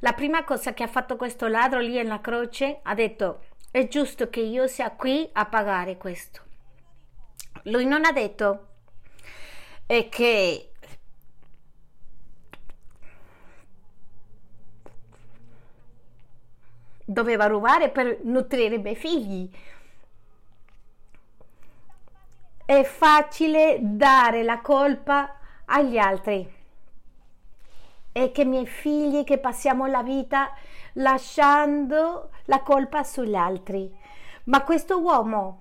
[0.00, 4.28] La prima cosa che ha fatto questo ladro lì nella croce ha detto è giusto
[4.28, 6.42] che io sia qui a pagare questo.
[7.64, 8.68] Lui non ha detto
[9.86, 10.72] è che
[17.04, 19.48] doveva rubare per nutrire i miei figli
[22.64, 26.55] è facile dare la colpa agli altri
[28.16, 30.50] e che i miei figli che passiamo la vita
[30.94, 33.94] lasciando la colpa sugli altri.
[34.44, 35.60] Ma questo uomo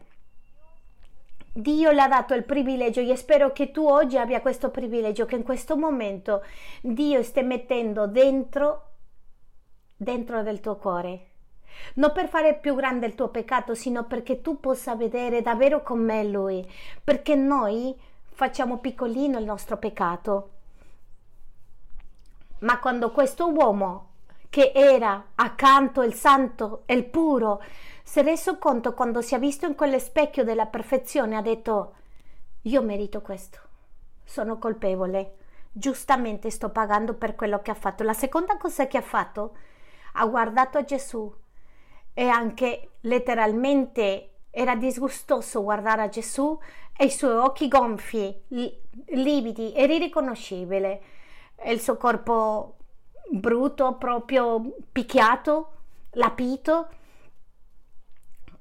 [1.51, 5.35] Dio le ha dato il privilegio e spero che tu oggi abbia questo privilegio, che
[5.35, 6.45] in questo momento
[6.81, 8.83] Dio stia mettendo dentro,
[9.97, 11.25] dentro del tuo cuore
[11.95, 16.23] non per fare più grande il tuo peccato, sino perché tu possa vedere davvero com'è
[16.23, 16.65] Lui,
[17.03, 17.93] perché noi
[18.31, 20.54] facciamo piccolino il nostro peccato.
[22.65, 24.13] Ma quando questo uomo,
[24.49, 27.61] che era accanto il santo e il puro,
[28.03, 31.93] si è reso conto quando si è visto in quelle specchio della perfezione, ha detto,
[32.63, 33.59] io merito questo,
[34.23, 35.35] sono colpevole,
[35.71, 38.03] giustamente sto pagando per quello che ha fatto.
[38.03, 39.57] La seconda cosa che ha fatto,
[40.13, 41.31] ha guardato Gesù
[42.15, 46.57] e anche letteralmente era disgustoso guardare a Gesù
[46.97, 48.41] e i suoi occhi gonfi,
[49.09, 51.01] lividi, era irriconoscibile,
[51.65, 52.77] il suo corpo
[53.29, 55.71] brutto, proprio picchiato,
[56.11, 56.89] lapito.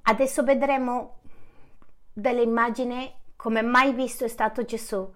[0.02, 1.20] Adesso vedremo
[2.12, 5.10] delle immagini come mai visto è stato Gesù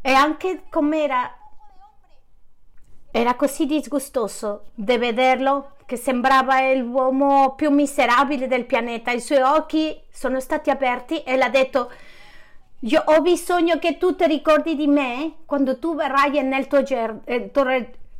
[0.00, 1.34] e anche come era
[3.12, 9.10] era così disgustoso di vederlo che sembrava l'uomo più miserabile del pianeta.
[9.10, 11.90] I suoi occhi sono stati aperti e l'ha detto:
[12.84, 16.78] Io ho bisogno che tu ti ricordi di me quando tu verrai nel tuo,
[17.24, 17.64] eh, tuo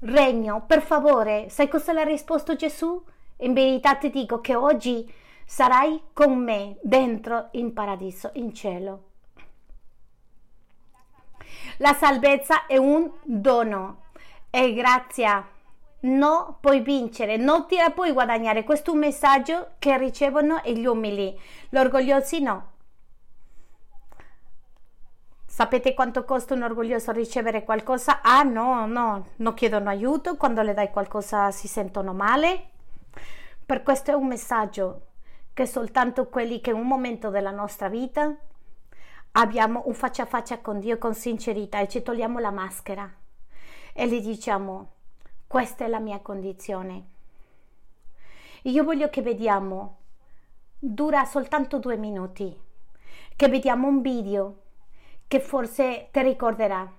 [0.01, 0.65] regno.
[0.67, 3.03] Per favore, sai cosa le ha risposto Gesù?
[3.39, 5.11] In verità ti dico che oggi
[5.47, 9.05] sarai con me dentro in paradiso, in cielo.
[11.79, 14.03] La salvezza è un dono,
[14.51, 15.49] è grazia.
[16.01, 18.65] Non puoi vincere, non ti la puoi guadagnare.
[18.65, 21.35] Questo è un messaggio che ricevono gli umili,
[21.71, 22.69] gli orgogliosi no.
[25.51, 28.23] Sapete quanto costa un orgoglioso ricevere qualcosa?
[28.23, 32.69] Ah no, no, non chiedono aiuto, quando le dai qualcosa si sentono male.
[33.67, 35.09] Per questo è un messaggio
[35.53, 38.33] che soltanto quelli che in un momento della nostra vita
[39.33, 43.13] abbiamo un faccia a faccia con Dio con sincerità e ci togliamo la maschera
[43.93, 44.93] e gli diciamo
[45.49, 47.05] questa è la mia condizione.
[48.63, 49.97] Io voglio che vediamo,
[50.79, 52.57] dura soltanto due minuti,
[53.35, 54.69] che vediamo un video
[55.31, 56.91] che forse ti ricorderà.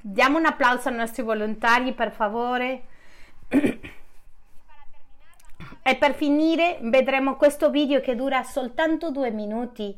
[0.00, 2.82] Diamo un applauso ai nostri volontari, per favore.
[5.80, 9.96] e per finire vedremo questo video che dura soltanto due minuti.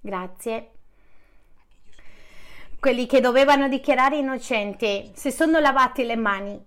[0.00, 0.70] Grazie.
[2.80, 6.64] Quelli che dovevano dichiarare innocenti si sono lavati le mani.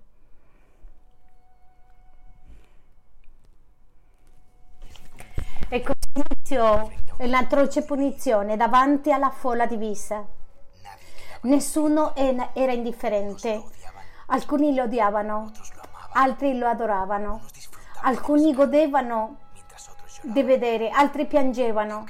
[5.70, 6.90] E così iniziò
[7.26, 10.26] l'atroce punizione davanti alla folla divisa.
[11.42, 13.64] Nessuno era indifferente.
[14.28, 15.52] Alcuni lo odiavano,
[16.14, 17.42] altri lo adoravano,
[18.04, 19.40] alcuni godevano
[20.22, 22.06] di vedere, altri piangevano.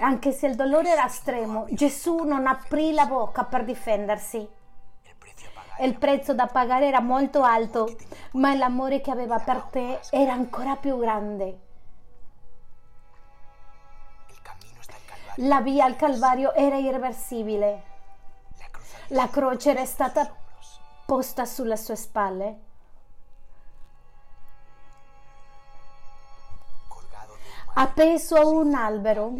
[0.00, 4.48] Anche se il dolore era estremo, Gesù non aprì la bocca per difendersi.
[5.80, 7.96] Il prezzo da pagare era molto alto,
[8.32, 11.58] ma l'amore che aveva per te era ancora più grande.
[15.38, 17.82] La via al Calvario era irreversibile.
[19.08, 20.32] La croce era stata
[21.04, 22.58] posta sulle sue spalle.
[27.74, 29.32] Appeso a un albero,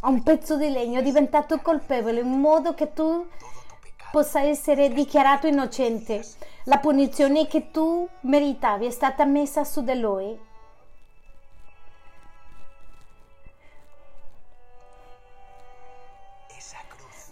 [0.00, 3.26] a un pezzo di legno, è diventato colpevole in modo che tu
[4.12, 6.22] possa essere dichiarato innocente.
[6.64, 10.47] La punizione che tu meritavi è stata messa su di lui.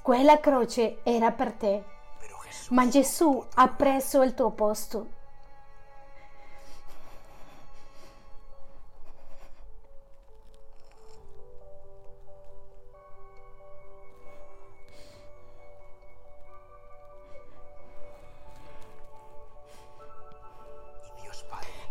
[0.07, 1.85] Quella croce era per te,
[2.69, 5.09] ma Gesù ha preso il tuo posto.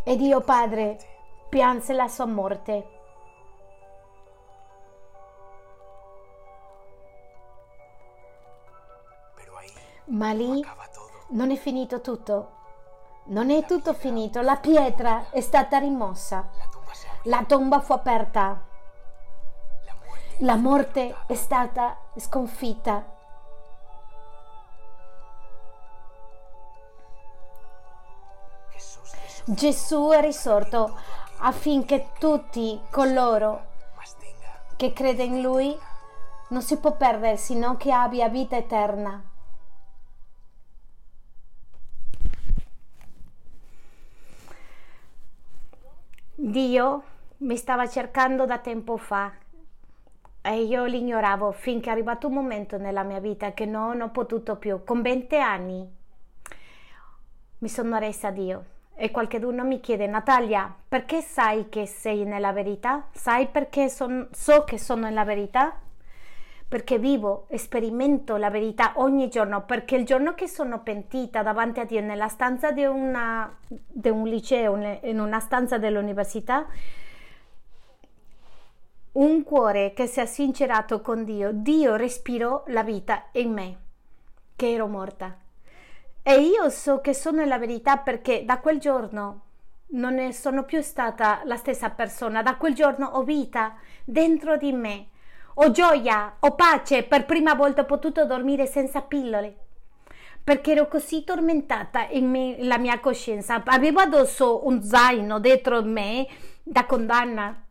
[0.06, 0.98] E Dio Padre
[1.50, 2.95] pianse la sua morte
[10.08, 10.64] Ma lì
[11.30, 12.52] non è finito tutto.
[13.26, 14.42] Non è tutto finito.
[14.42, 16.48] La pietra è stata rimossa.
[17.24, 18.62] La tomba fu aperta.
[20.40, 23.14] La morte è stata sconfitta.
[29.46, 30.98] Gesù è risorto
[31.38, 33.74] affinché tutti coloro
[34.76, 35.80] che credono in Lui
[36.50, 39.24] non si può perdere, sino che abbia vita eterna.
[46.38, 47.04] Dio
[47.38, 49.32] mi stava cercando da tempo fa
[50.42, 54.58] e io l'ignoravo finché è arrivato un momento nella mia vita che non ho potuto
[54.58, 54.84] più.
[54.84, 55.90] Con 20 anni
[57.60, 58.66] mi sono resa a Dio
[58.96, 63.08] e qualcuno mi chiede Natalia perché sai che sei nella verità?
[63.12, 65.80] Sai perché son, so che sono nella verità?
[66.68, 71.80] Perché vivo e sperimento la verità ogni giorno, perché il giorno che sono pentita davanti
[71.80, 76.66] a Dio nella stanza di, una, di un liceo, in una stanza dell'università,
[79.14, 83.78] un cuore che si è sincerato con Dio, Dio respirò la vita in me,
[84.56, 85.38] che ero morta.
[86.24, 89.42] E io so che sono la verità perché da quel giorno
[89.90, 94.74] non ne sono più stata la stessa persona, da quel giorno ho vita dentro di
[94.74, 95.08] me
[95.58, 99.56] ho gioia, ho pace, per prima volta ho potuto dormire senza pillole.
[100.44, 103.64] Perché ero così tormentata nella mia coscienza.
[103.66, 106.28] Avevo addosso un zaino dentro me
[106.62, 107.66] da condanna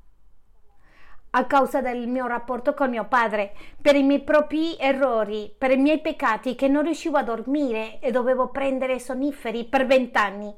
[1.37, 5.77] a causa del mio rapporto con mio padre, per i miei propri errori, per i
[5.77, 10.55] miei peccati che non riuscivo a dormire e dovevo prendere sonniferi per vent'anni.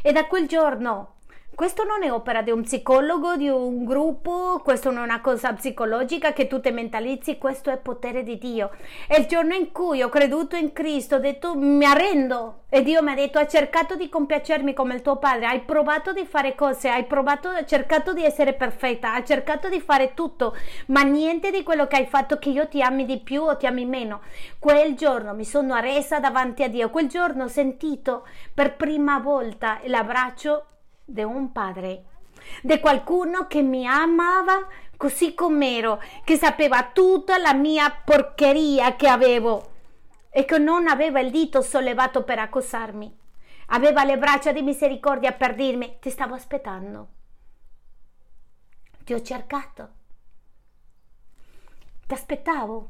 [0.00, 1.15] E da quel giorno
[1.56, 5.54] Questo non è opera di un psicologo, di un gruppo, questo non è una cosa
[5.54, 8.72] psicologica che tu ti mentalizzi, questo è potere di Dio.
[9.08, 13.02] E il giorno in cui ho creduto in Cristo, ho detto mi arrendo e Dio
[13.02, 16.54] mi ha detto hai cercato di compiacermi come il tuo padre, hai provato di fare
[16.54, 20.54] cose, hai provato, hai cercato di essere perfetta, hai cercato di fare tutto,
[20.88, 23.64] ma niente di quello che hai fatto che io ti ami di più o ti
[23.64, 24.20] ami meno.
[24.58, 29.80] Quel giorno mi sono arresa davanti a Dio, quel giorno ho sentito per prima volta
[29.84, 30.66] l'abbraccio
[31.08, 32.04] di un padre,
[32.62, 39.74] di qualcuno che mi amava così com'ero, che sapeva tutta la mia porcheria che avevo
[40.30, 43.18] e che non aveva il dito sollevato per accusarmi.
[43.68, 47.08] Aveva le braccia di misericordia per dirmi ti stavo aspettando.
[49.04, 49.88] Ti ho cercato.
[52.06, 52.88] Ti aspettavo.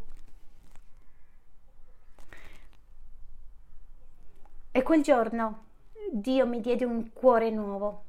[4.72, 5.64] E quel giorno
[6.10, 8.05] Dio mi diede un cuore nuovo.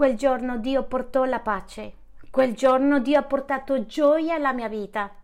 [0.00, 1.92] Quel giorno Dio portò la pace.
[2.30, 5.14] Quel giorno Dio ha portato gioia alla mia vita.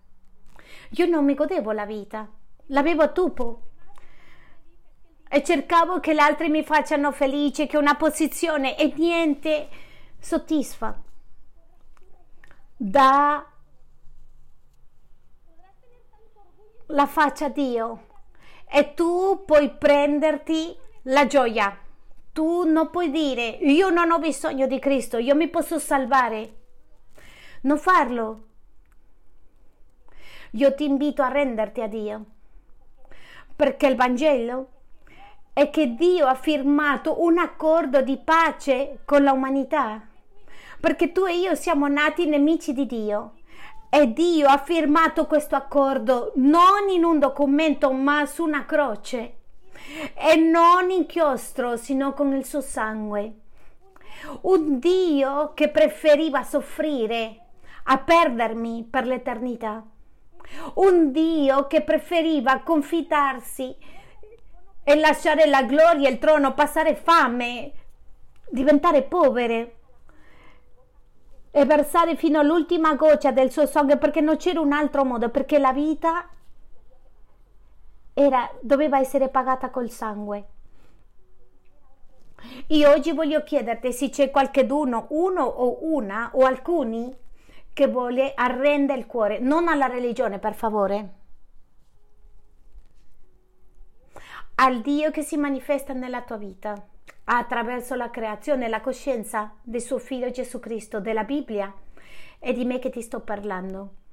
[0.90, 2.28] Io non mi godevo la vita,
[2.66, 3.62] l'avevo a tupo.
[5.26, 9.68] E cercavo che gli altri mi facciano felice, che una posizione e niente
[10.18, 11.02] soddisfa.
[12.76, 13.46] Da
[16.88, 18.06] la faccia a Dio
[18.70, 21.84] e tu puoi prenderti la gioia
[22.36, 26.56] tu non puoi dire io non ho bisogno di Cristo, io mi posso salvare.
[27.62, 28.48] Non farlo.
[30.50, 32.24] Io ti invito a renderti a Dio.
[33.56, 34.68] Perché il Vangelo
[35.54, 40.06] è che Dio ha firmato un accordo di pace con l'umanità.
[40.78, 43.36] Perché tu e io siamo nati nemici di Dio.
[43.88, 49.35] E Dio ha firmato questo accordo non in un documento ma su una croce
[50.14, 53.32] e non inchiostro, sino con il suo sangue.
[54.42, 57.40] Un Dio che preferiva soffrire
[57.84, 59.84] a perdermi per l'eternità.
[60.74, 63.76] Un Dio che preferiva confidarsi
[64.82, 67.72] e lasciare la gloria e il trono, passare fame,
[68.48, 69.76] diventare povere
[71.50, 75.58] e versare fino all'ultima goccia del suo sangue perché non c'era un altro modo, perché
[75.58, 76.28] la vita
[78.18, 80.46] era, doveva essere pagata col sangue.
[82.68, 87.14] Io oggi voglio chiederti se c'è qualcuno, uno o una o alcuni
[87.74, 91.14] che vuole arrendere il cuore, non alla religione per favore,
[94.54, 96.74] al Dio che si manifesta nella tua vita
[97.24, 101.70] attraverso la creazione, la coscienza del suo figlio Gesù Cristo, della Bibbia
[102.38, 104.05] e di me che ti sto parlando.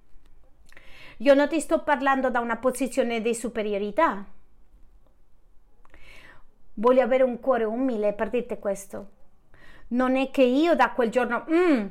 [1.24, 4.26] Io non ti sto parlando da una posizione di superiorità.
[6.74, 9.07] Voglio avere un cuore umile per questo.
[9.89, 11.86] Non è che io da quel giorno, mm,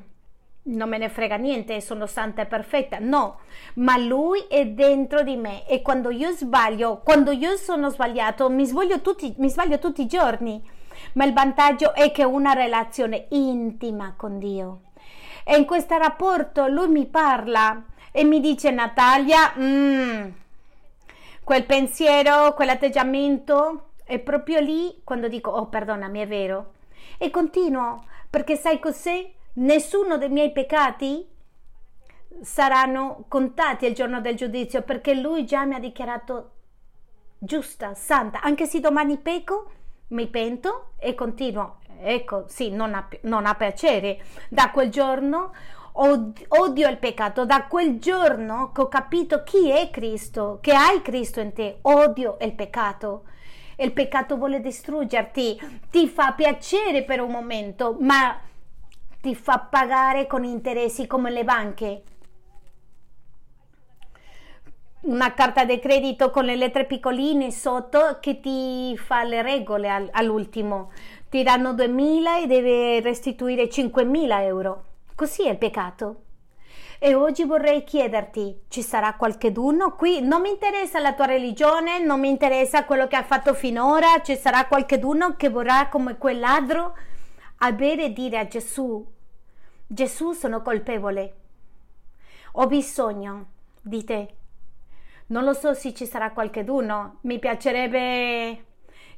[0.65, 2.99] non me ne frega niente, sono santa e perfetta.
[2.99, 3.39] No,
[3.77, 8.67] ma lui è dentro di me e quando io sbaglio, quando io sono sbagliato, mi
[8.67, 10.63] sbaglio tutti, mi sbaglio tutti i giorni.
[11.15, 14.81] Ma il vantaggio è che ho una relazione intima con Dio.
[15.43, 17.83] E in questo rapporto lui mi parla
[18.13, 20.29] e mi dice Natalia, mm,
[21.43, 26.75] quel pensiero, quell'atteggiamento è proprio lì quando dico, oh perdonami, è vero.
[27.19, 29.29] E continuo, perché sai cos'è?
[29.55, 31.27] Nessuno dei miei peccati
[32.43, 36.51] saranno contati il giorno del giudizio, perché lui già mi ha dichiarato
[37.39, 39.71] giusta, santa, anche se domani pecco,
[40.09, 41.79] mi pento e continuo.
[42.01, 44.21] Ecco, sì, non ha, non ha piacere.
[44.49, 45.53] Da quel giorno
[45.93, 47.45] odio il peccato.
[47.45, 52.37] Da quel giorno che ho capito chi è Cristo, che hai Cristo in te, odio
[52.41, 53.25] il peccato.
[53.77, 55.61] Il peccato vuole distruggerti,
[55.91, 58.39] ti fa piacere per un momento, ma
[59.21, 62.03] ti fa pagare con interessi come le banche.
[65.03, 70.93] Una carta di credito con le lettere piccoline sotto che ti fa le regole all'ultimo.
[71.29, 74.85] Ti danno 2.000 e devi restituire 5.000 euro.
[75.15, 76.23] Così è il peccato.
[76.99, 80.21] E oggi vorrei chiederti, ci sarà qualcheduno qui?
[80.21, 84.37] Non mi interessa la tua religione, non mi interessa quello che hai fatto finora, ci
[84.37, 86.95] sarà qualcheduno che vorrà come quel ladro
[87.59, 89.05] avere e dire a Gesù,
[89.87, 91.35] Gesù sono colpevole,
[92.53, 93.47] ho bisogno
[93.81, 94.35] di te.
[95.27, 98.65] Non lo so se ci sarà qualcheduno, mi piacerebbe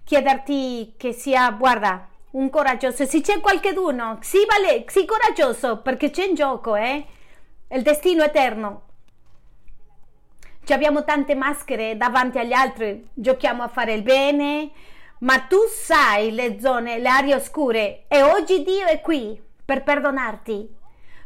[0.05, 3.05] chiederti che sia, guarda, un coraggioso.
[3.05, 7.07] Se c'è qualcuno, sì, vale, sì, coraggioso, perché c'è in gioco, eh?
[7.69, 8.83] Il destino eterno.
[10.65, 14.71] Ci abbiamo tante maschere davanti agli altri, giochiamo a fare il bene,
[15.19, 20.75] ma tu sai le zone, le aree oscure e oggi Dio è qui per perdonarti,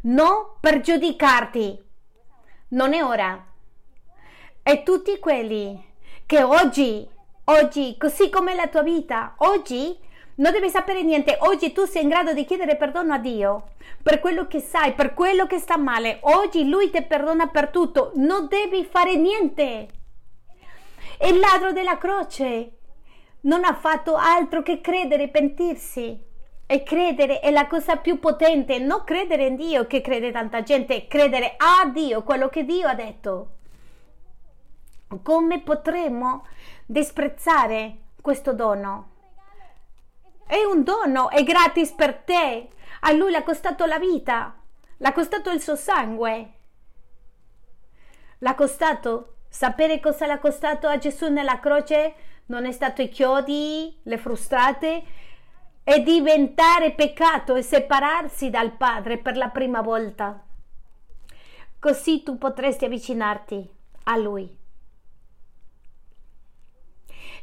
[0.03, 1.87] non per giudicarti.
[2.71, 3.47] Non è ora.
[4.63, 5.87] E tutti quelli
[6.27, 7.09] che oggi,
[7.45, 9.97] oggi, così come la tua vita, oggi
[10.39, 11.37] non devi sapere niente.
[11.41, 13.71] Oggi tu sei in grado di chiedere perdono a Dio
[14.03, 16.19] per quello che sai, per quello che sta male.
[16.23, 18.13] Oggi Lui ti perdona per tutto.
[18.15, 19.89] Non devi fare niente.
[21.23, 22.73] Il ladro della croce
[23.43, 26.27] non ha fatto altro che credere e pentirsi.
[26.71, 31.07] E credere è la cosa più potente, non credere in Dio che crede tanta gente,
[31.09, 33.53] credere a Dio, quello che Dio ha detto.
[35.23, 36.45] Come potremmo
[36.85, 39.17] disprezzare questo dono?
[40.49, 42.71] È un dono, è gratis per te.
[43.01, 44.59] A lui l'ha costato la vita,
[44.97, 46.53] l'ha costato il suo sangue.
[48.39, 52.15] L'ha costato sapere cosa l'ha costato a Gesù nella croce?
[52.47, 55.05] Non è stato i chiodi, le frustate,
[55.85, 60.43] è diventare peccato e separarsi dal Padre per la prima volta.
[61.79, 63.71] Così tu potresti avvicinarti
[64.05, 64.58] a Lui.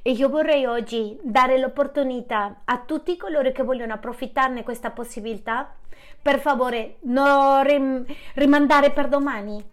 [0.07, 5.73] E io vorrei oggi dare l'opportunità a tutti coloro che vogliono approfittarne questa possibilità,
[6.21, 8.05] per favore, non rim-
[8.35, 9.67] rimandare per domani.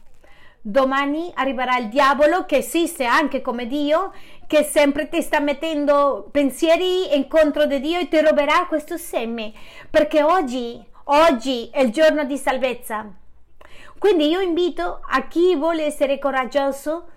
[0.58, 4.14] Domani arriverà il diavolo che esiste anche come Dio,
[4.46, 9.52] che sempre ti sta mettendo pensieri incontro di Dio e ti ruberà questo seme,
[9.90, 13.04] perché oggi, oggi è il giorno di salvezza.
[13.98, 17.08] Quindi io invito a chi vuole essere coraggioso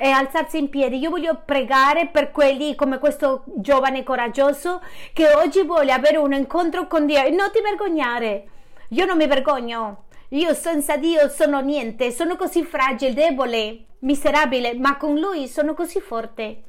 [0.00, 0.98] e alzarsi in piedi.
[0.98, 4.80] Io voglio pregare per quelli come questo giovane coraggioso
[5.12, 8.48] che oggi vuole avere un incontro con Dio e non ti vergognare.
[8.90, 10.04] Io non mi vergogno.
[10.30, 16.00] Io senza Dio sono niente, sono così fragile, debole, miserabile, ma con Lui sono così
[16.00, 16.62] forte.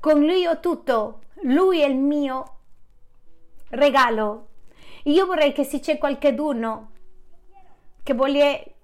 [0.00, 1.20] Con Lui ho tutto.
[1.42, 2.56] Lui è il mio
[3.70, 4.48] regalo.
[5.04, 6.90] Io vorrei che se c'è qualcuno
[8.02, 8.74] che vuole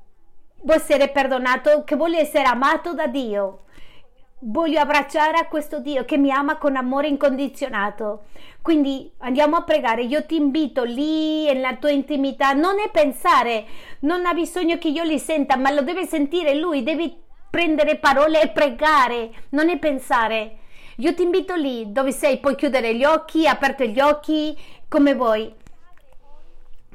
[0.62, 3.64] vuoi essere perdonato, che voglio essere amato da Dio.
[4.38, 8.26] Voglio abbracciare a questo Dio che mi ama con amore incondizionato.
[8.60, 10.02] Quindi andiamo a pregare.
[10.02, 12.52] Io ti invito lì nella tua intimità.
[12.52, 13.64] Non è pensare,
[14.00, 16.82] non ha bisogno che io li senta, ma lo deve sentire lui.
[16.82, 17.16] Devi
[17.48, 19.30] prendere parole e pregare.
[19.50, 20.58] Non è pensare.
[20.96, 24.56] Io ti invito lì dove sei, puoi chiudere gli occhi, aperto gli occhi,
[24.88, 25.52] come vuoi.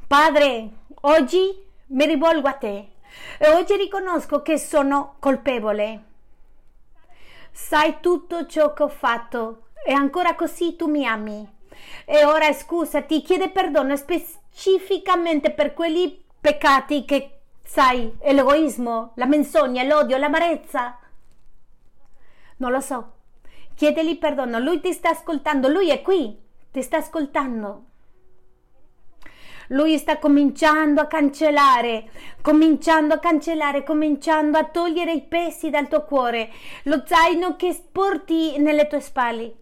[0.08, 0.70] Padre,
[1.02, 1.40] oggi
[1.88, 2.91] mi rivolgo a te.
[3.38, 6.04] E oggi riconosco che sono colpevole.
[7.52, 11.48] Sai tutto ciò che ho fatto e ancora così tu mi ami.
[12.06, 20.18] E ora scusati, chiede perdono specificamente per quegli peccati che sai, l'egoismo, la menzogna, l'odio,
[20.18, 21.00] l'amarezza.
[22.58, 23.14] Non lo so.
[23.76, 26.40] Chiedeli perdono, lui ti sta ascoltando, lui è qui,
[26.72, 27.86] ti sta ascoltando.
[29.72, 32.10] Lui sta cominciando a cancellare,
[32.42, 36.52] cominciando a cancellare, cominciando a togliere i pesi dal tuo cuore,
[36.84, 39.56] lo zaino che porti nelle tue spalle.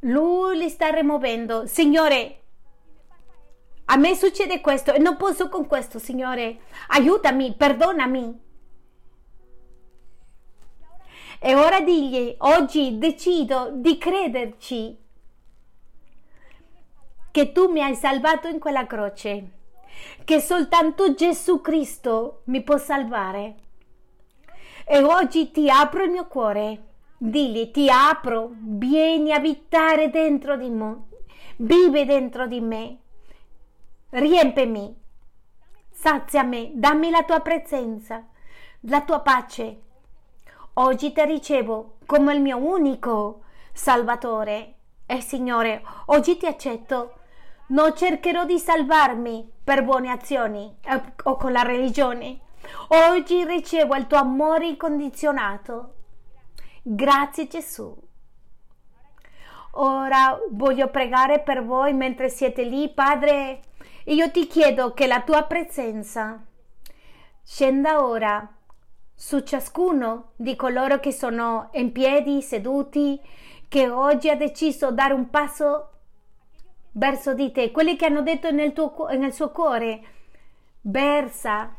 [0.00, 1.66] Lui li sta rimuovendo.
[1.66, 2.40] Signore,
[3.86, 6.60] a me succede questo e non posso con questo, Signore.
[6.88, 8.40] Aiutami, perdonami.
[11.40, 15.06] E ora digli, oggi decido di crederci
[17.30, 19.50] che tu mi hai salvato in quella croce,
[20.24, 23.54] che soltanto Gesù Cristo mi può salvare.
[24.84, 26.82] E oggi ti apro il mio cuore,
[27.18, 31.02] digli ti apro, vieni a abitare dentro di me,
[31.56, 32.98] vive dentro di me,
[34.10, 34.96] riempimi,
[35.90, 38.24] saziami, dammi la tua presenza,
[38.82, 39.82] la tua pace.
[40.74, 43.42] Oggi ti ricevo come il mio unico
[43.72, 44.74] Salvatore.
[45.06, 47.17] E Signore, oggi ti accetto
[47.68, 52.40] non cercherò di salvarmi per buone azioni eh, o con la religione.
[52.88, 55.94] Oggi ricevo il tuo amore incondizionato.
[56.82, 57.96] Grazie Gesù.
[59.72, 63.60] Ora voglio pregare per voi mentre siete lì, Padre.
[64.04, 66.42] Io ti chiedo che la tua presenza
[67.44, 68.46] scenda ora
[69.14, 73.20] su ciascuno di coloro che sono in piedi, seduti,
[73.68, 75.97] che oggi ha deciso di dare un passo
[76.98, 80.00] verso di te, quelli che hanno detto nel, tuo, nel suo cuore,
[80.82, 81.74] versa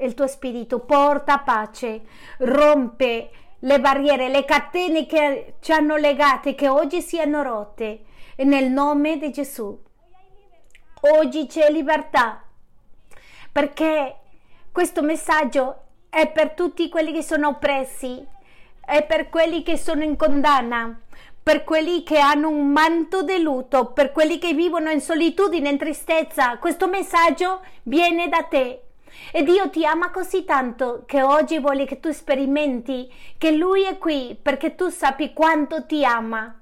[0.00, 2.02] il tuo spirito, porta pace,
[2.38, 3.30] rompe
[3.60, 8.04] le barriere, le catene che ci hanno legate, che oggi siano rotte,
[8.36, 9.76] nel nome di Gesù.
[11.00, 12.42] Oggi c'è libertà,
[13.50, 14.16] perché
[14.70, 18.24] questo messaggio è per tutti quelli che sono oppressi,
[18.84, 21.00] è per quelli che sono in condanna,
[21.48, 25.78] per quelli che hanno un manto di lutto, per quelli che vivono in solitudine, in
[25.78, 26.58] tristezza.
[26.58, 28.82] Questo messaggio viene da te.
[29.32, 33.96] E Dio ti ama così tanto che oggi vuole che tu sperimenti che Lui è
[33.96, 36.54] qui perché tu sappi quanto ti ama.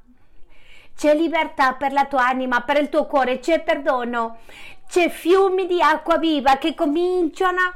[0.97, 4.39] C'è libertà per la tua anima, per il tuo cuore, c'è perdono,
[4.89, 7.73] c'è fiumi di acqua viva che cominciano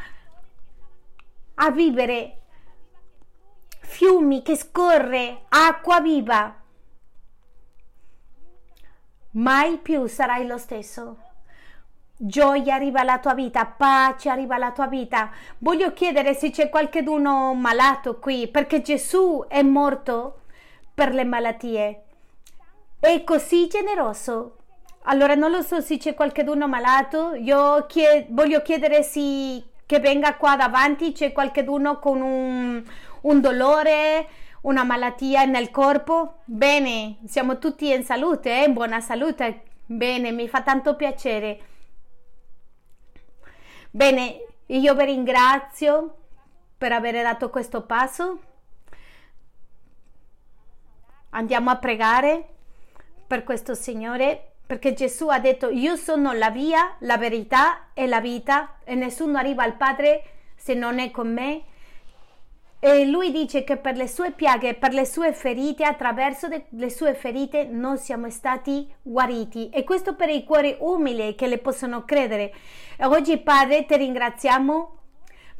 [1.56, 2.38] a vivere,
[3.80, 6.54] fiumi che scorre, acqua viva.
[9.32, 11.16] Mai più sarai lo stesso.
[12.16, 15.30] Gioia arriva alla tua vita, pace arriva alla tua vita.
[15.58, 20.40] Voglio chiedere se c'è qualcuno malato qui, perché Gesù è morto
[20.92, 22.02] per le malattie.
[22.98, 24.56] È così generoso.
[25.04, 27.34] Allora non lo so se c'è qualcuno malato.
[27.34, 32.82] Io chied- voglio chiedere se che venga qua davanti c'è qualcuno con un,
[33.22, 34.28] un dolore,
[34.62, 36.42] una malattia nel corpo.
[36.44, 38.64] Bene, siamo tutti in salute, eh?
[38.66, 39.62] in buona salute.
[39.86, 41.60] Bene, mi fa tanto piacere.
[43.90, 46.16] Bene, io vi ringrazio
[46.78, 48.38] per aver dato questo passo.
[51.30, 52.48] Andiamo a pregare
[53.26, 58.20] per questo Signore perché Gesù ha detto io sono la via, la verità e la
[58.20, 60.22] vita e nessuno arriva al Padre
[60.54, 61.64] se non è con me.
[62.82, 67.12] E lui dice che per le sue piaghe, per le sue ferite, attraverso le sue
[67.12, 69.68] ferite, noi siamo stati guariti.
[69.68, 72.54] E questo per i cuori umili che le possono credere.
[73.00, 74.96] Oggi, Padre, ti ringraziamo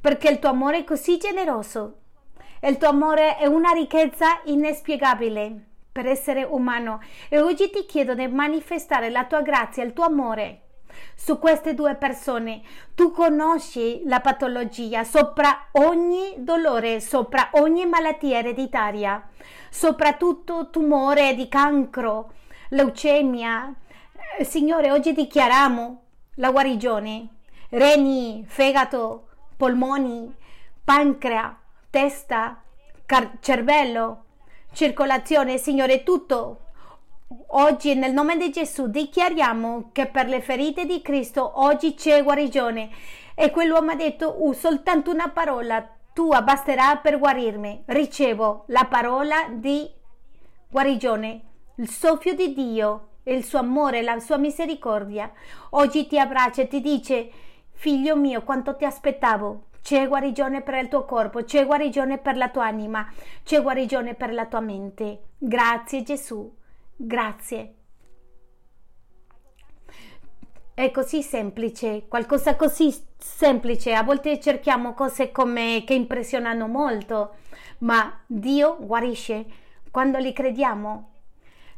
[0.00, 1.98] perché il tuo amore è così generoso.
[2.62, 7.02] Il tuo amore è una ricchezza inspiegabile per essere umano.
[7.28, 10.68] E oggi ti chiedo di manifestare la tua grazia, il tuo amore
[11.14, 12.62] su queste due persone.
[12.94, 19.28] Tu conosci la patologia sopra ogni dolore, sopra ogni malattia ereditaria,
[19.68, 22.32] soprattutto tumore di cancro,
[22.70, 23.74] leucemia.
[24.38, 26.02] Eh, Signore, oggi dichiariamo
[26.36, 27.28] la guarigione.
[27.70, 30.34] Reni, fegato, polmoni,
[30.82, 31.56] pancrea,
[31.90, 32.62] testa,
[33.06, 34.24] car- cervello,
[34.72, 36.69] circolazione, Signore, tutto
[37.32, 42.90] Oggi nel nome di Gesù dichiariamo che per le ferite di Cristo oggi c'è guarigione
[43.36, 47.84] e quell'uomo ha detto uh, soltanto una parola tua basterà per guarirmi.
[47.86, 49.88] Ricevo la parola di
[50.68, 51.42] guarigione,
[51.76, 55.30] il soffio di Dio, il suo amore, la sua misericordia.
[55.70, 57.30] Oggi ti abbraccia e ti dice
[57.74, 59.66] figlio mio quanto ti aspettavo.
[59.80, 63.08] C'è guarigione per il tuo corpo, c'è guarigione per la tua anima,
[63.44, 65.26] c'è guarigione per la tua mente.
[65.38, 66.58] Grazie Gesù.
[67.02, 67.74] Grazie.
[70.74, 73.94] È così semplice, qualcosa così semplice.
[73.94, 77.36] A volte cerchiamo cose come che impressionano molto,
[77.78, 79.46] ma Dio guarisce
[79.90, 81.12] quando li crediamo.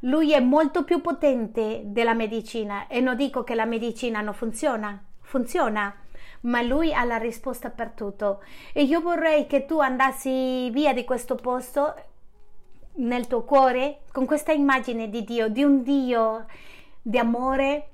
[0.01, 5.01] Lui è molto più potente della medicina e non dico che la medicina non funziona,
[5.21, 5.95] funziona,
[6.41, 8.43] ma lui ha la risposta per tutto.
[8.73, 11.95] E io vorrei che tu andassi via di questo posto
[12.95, 16.47] nel tuo cuore con questa immagine di Dio, di un Dio
[17.01, 17.89] di amore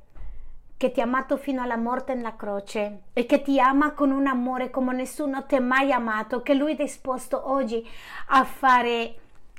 [0.77, 4.27] che ti ha amato fino alla morte nella croce e che ti ama con un
[4.27, 7.85] amore come nessuno ti ha mai amato, che lui è disposto oggi
[8.29, 9.15] a fare,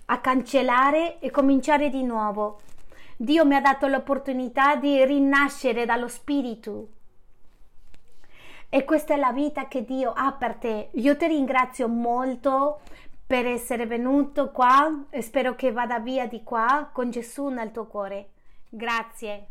[0.06, 2.60] a cancellare e cominciare di nuovo.
[3.18, 6.88] Dio mi ha dato l'opportunità di rinascere dallo Spirito.
[8.70, 10.90] E questa è la vita che Dio ha per te.
[10.94, 12.80] Io ti ringrazio molto
[13.30, 17.86] per essere venuto qua e spero che vada via di qua con Gesù nel tuo
[17.86, 18.30] cuore.
[18.68, 19.50] Grazie.